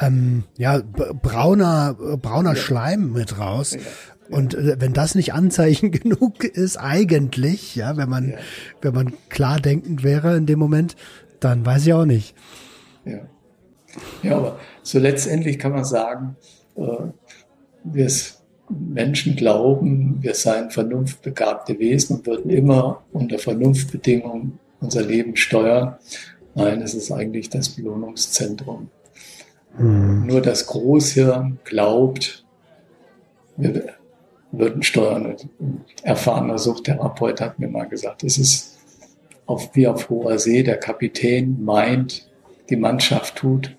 [0.00, 0.80] ähm, ja
[1.22, 2.56] brauner brauner ja.
[2.56, 3.74] Schleim mit raus.
[3.74, 3.80] Ja.
[4.28, 8.36] Und äh, wenn das nicht Anzeichen genug ist, eigentlich, ja, wenn man, ja.
[8.80, 10.96] wenn man klar denkend wäre in dem Moment,
[11.40, 12.34] dann weiß ich auch nicht.
[13.04, 13.20] Ja.
[14.22, 16.36] Ja, aber so letztendlich kann man sagen,
[16.76, 16.82] äh,
[17.84, 18.10] wir
[18.68, 25.96] Menschen glauben, wir seien vernunftbegabte Wesen und würden immer unter Vernunftbedingungen unser Leben steuern.
[26.54, 28.88] Nein, es ist eigentlich das Belohnungszentrum.
[29.78, 30.26] Mhm.
[30.26, 32.44] Nur das Großhirn glaubt,
[33.56, 33.94] wir
[34.50, 35.36] würden steuern.
[35.60, 38.78] Ein erfahrener Suchttherapeut hat mir mal gesagt, es ist
[39.46, 42.28] auf, wie auf hoher See, der Kapitän meint,
[42.70, 43.76] die Mannschaft tut,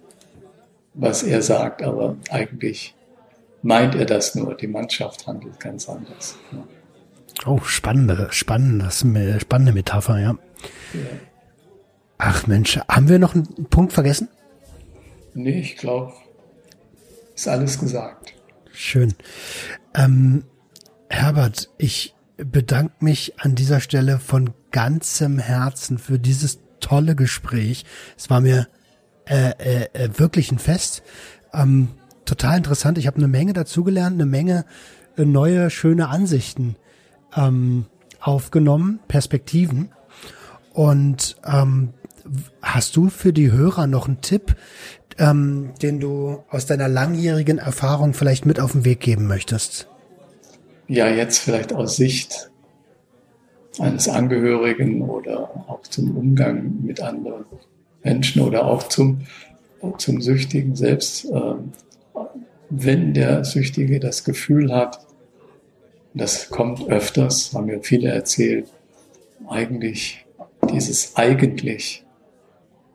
[0.93, 2.95] was er sagt, aber eigentlich
[3.61, 4.55] meint er das nur.
[4.55, 6.37] Die Mannschaft handelt ganz anders.
[6.51, 6.63] Ja.
[7.45, 8.91] Oh, spannende, spannende,
[9.39, 10.37] spannende Metapher, ja.
[10.93, 10.99] ja.
[12.17, 14.29] Ach Mensch, haben wir noch einen Punkt vergessen?
[15.33, 16.13] Nee, ich glaube,
[17.35, 18.33] ist alles gesagt.
[18.71, 19.13] Schön.
[19.95, 20.43] Ähm,
[21.09, 27.85] Herbert, ich bedanke mich an dieser Stelle von ganzem Herzen für dieses tolle Gespräch.
[28.17, 28.67] Es war mir
[29.25, 31.03] äh, äh, äh wirklich ein Fest.
[31.53, 31.89] Ähm,
[32.25, 32.97] total interessant.
[32.97, 34.65] Ich habe eine Menge dazugelernt, eine Menge
[35.17, 36.75] äh, neue, schöne Ansichten
[37.35, 37.85] ähm,
[38.19, 39.89] aufgenommen, Perspektiven.
[40.73, 41.93] Und ähm,
[42.61, 44.55] hast du für die Hörer noch einen Tipp,
[45.19, 49.87] ähm, den du aus deiner langjährigen Erfahrung vielleicht mit auf den Weg geben möchtest?
[50.87, 52.49] Ja, jetzt vielleicht aus Sicht
[53.79, 57.45] eines Angehörigen oder auch zum Umgang mit anderen
[58.03, 59.21] Menschen oder auch zum,
[59.97, 61.25] zum Süchtigen selbst.
[61.25, 61.71] Ähm,
[62.69, 64.99] wenn der Süchtige das Gefühl hat,
[66.13, 68.67] das kommt öfters, haben mir viele erzählt,
[69.47, 70.25] eigentlich
[70.71, 72.05] dieses eigentlich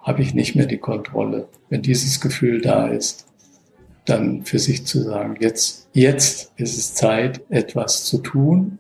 [0.00, 1.48] habe ich nicht mehr die Kontrolle.
[1.68, 3.26] Wenn dieses Gefühl da ist,
[4.04, 8.78] dann für sich zu sagen, jetzt, jetzt ist es Zeit, etwas zu tun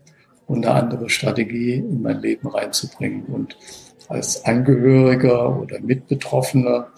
[0.48, 3.24] und eine andere Strategie in mein Leben reinzubringen.
[3.26, 3.56] Und
[4.08, 6.88] als Angehöriger oder Mitbetroffener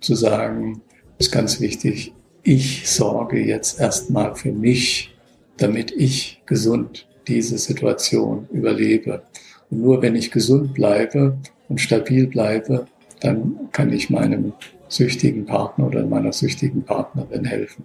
[0.00, 0.80] zu sagen,
[1.18, 5.16] ist ganz wichtig, ich sorge jetzt erstmal für mich,
[5.56, 9.22] damit ich gesund diese Situation überlebe.
[9.70, 11.36] Und nur wenn ich gesund bleibe
[11.68, 12.86] und stabil bleibe,
[13.20, 14.52] dann kann ich meinem
[14.88, 17.84] süchtigen Partner oder meiner süchtigen Partnerin helfen.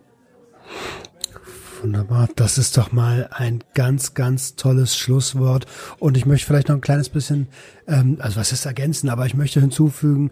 [1.81, 2.29] Wunderbar.
[2.35, 5.65] Das ist doch mal ein ganz, ganz tolles Schlusswort.
[5.97, 7.47] Und ich möchte vielleicht noch ein kleines bisschen,
[7.87, 10.29] ähm, also was ist ergänzen, aber ich möchte hinzufügen,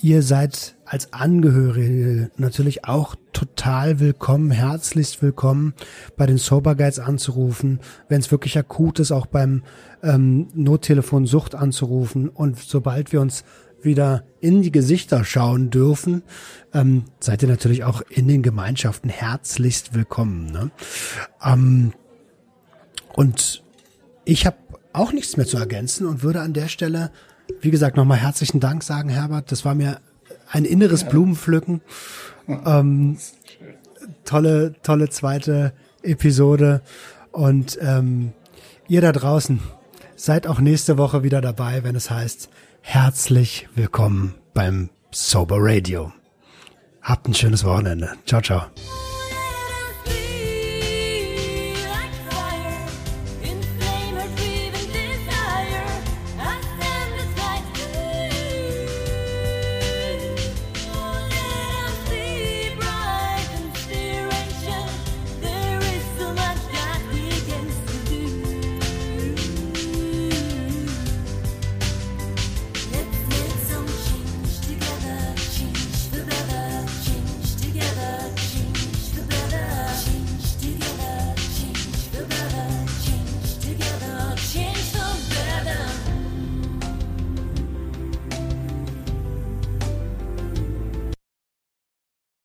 [0.00, 5.74] ihr seid als Angehörige natürlich auch total willkommen, herzlichst willkommen,
[6.16, 9.64] bei den Sober Guides anzurufen, wenn es wirklich akut ist, auch beim
[10.04, 12.28] ähm, Nottelefon Sucht anzurufen.
[12.28, 13.42] Und sobald wir uns
[13.86, 16.22] wieder in die Gesichter schauen dürfen,
[16.74, 20.52] ähm, seid ihr natürlich auch in den Gemeinschaften herzlichst willkommen.
[20.52, 20.70] Ne?
[21.42, 21.94] Ähm,
[23.14, 23.62] und
[24.26, 24.56] ich habe
[24.92, 27.10] auch nichts mehr zu ergänzen und würde an der Stelle,
[27.60, 29.50] wie gesagt, nochmal herzlichen Dank sagen, Herbert.
[29.50, 30.00] Das war mir
[30.50, 31.08] ein inneres ja.
[31.08, 31.80] Blumenpflücken.
[32.48, 33.16] Ähm,
[34.24, 35.72] tolle, tolle zweite
[36.02, 36.82] Episode.
[37.32, 38.32] Und ähm,
[38.88, 39.60] ihr da draußen
[40.16, 42.48] seid auch nächste Woche wieder dabei, wenn es heißt,
[42.86, 46.12] herzlich willkommen beim Sober Radio.
[47.02, 48.12] Habt ein schönes Wochenende.
[48.26, 48.66] Ciao, ciao.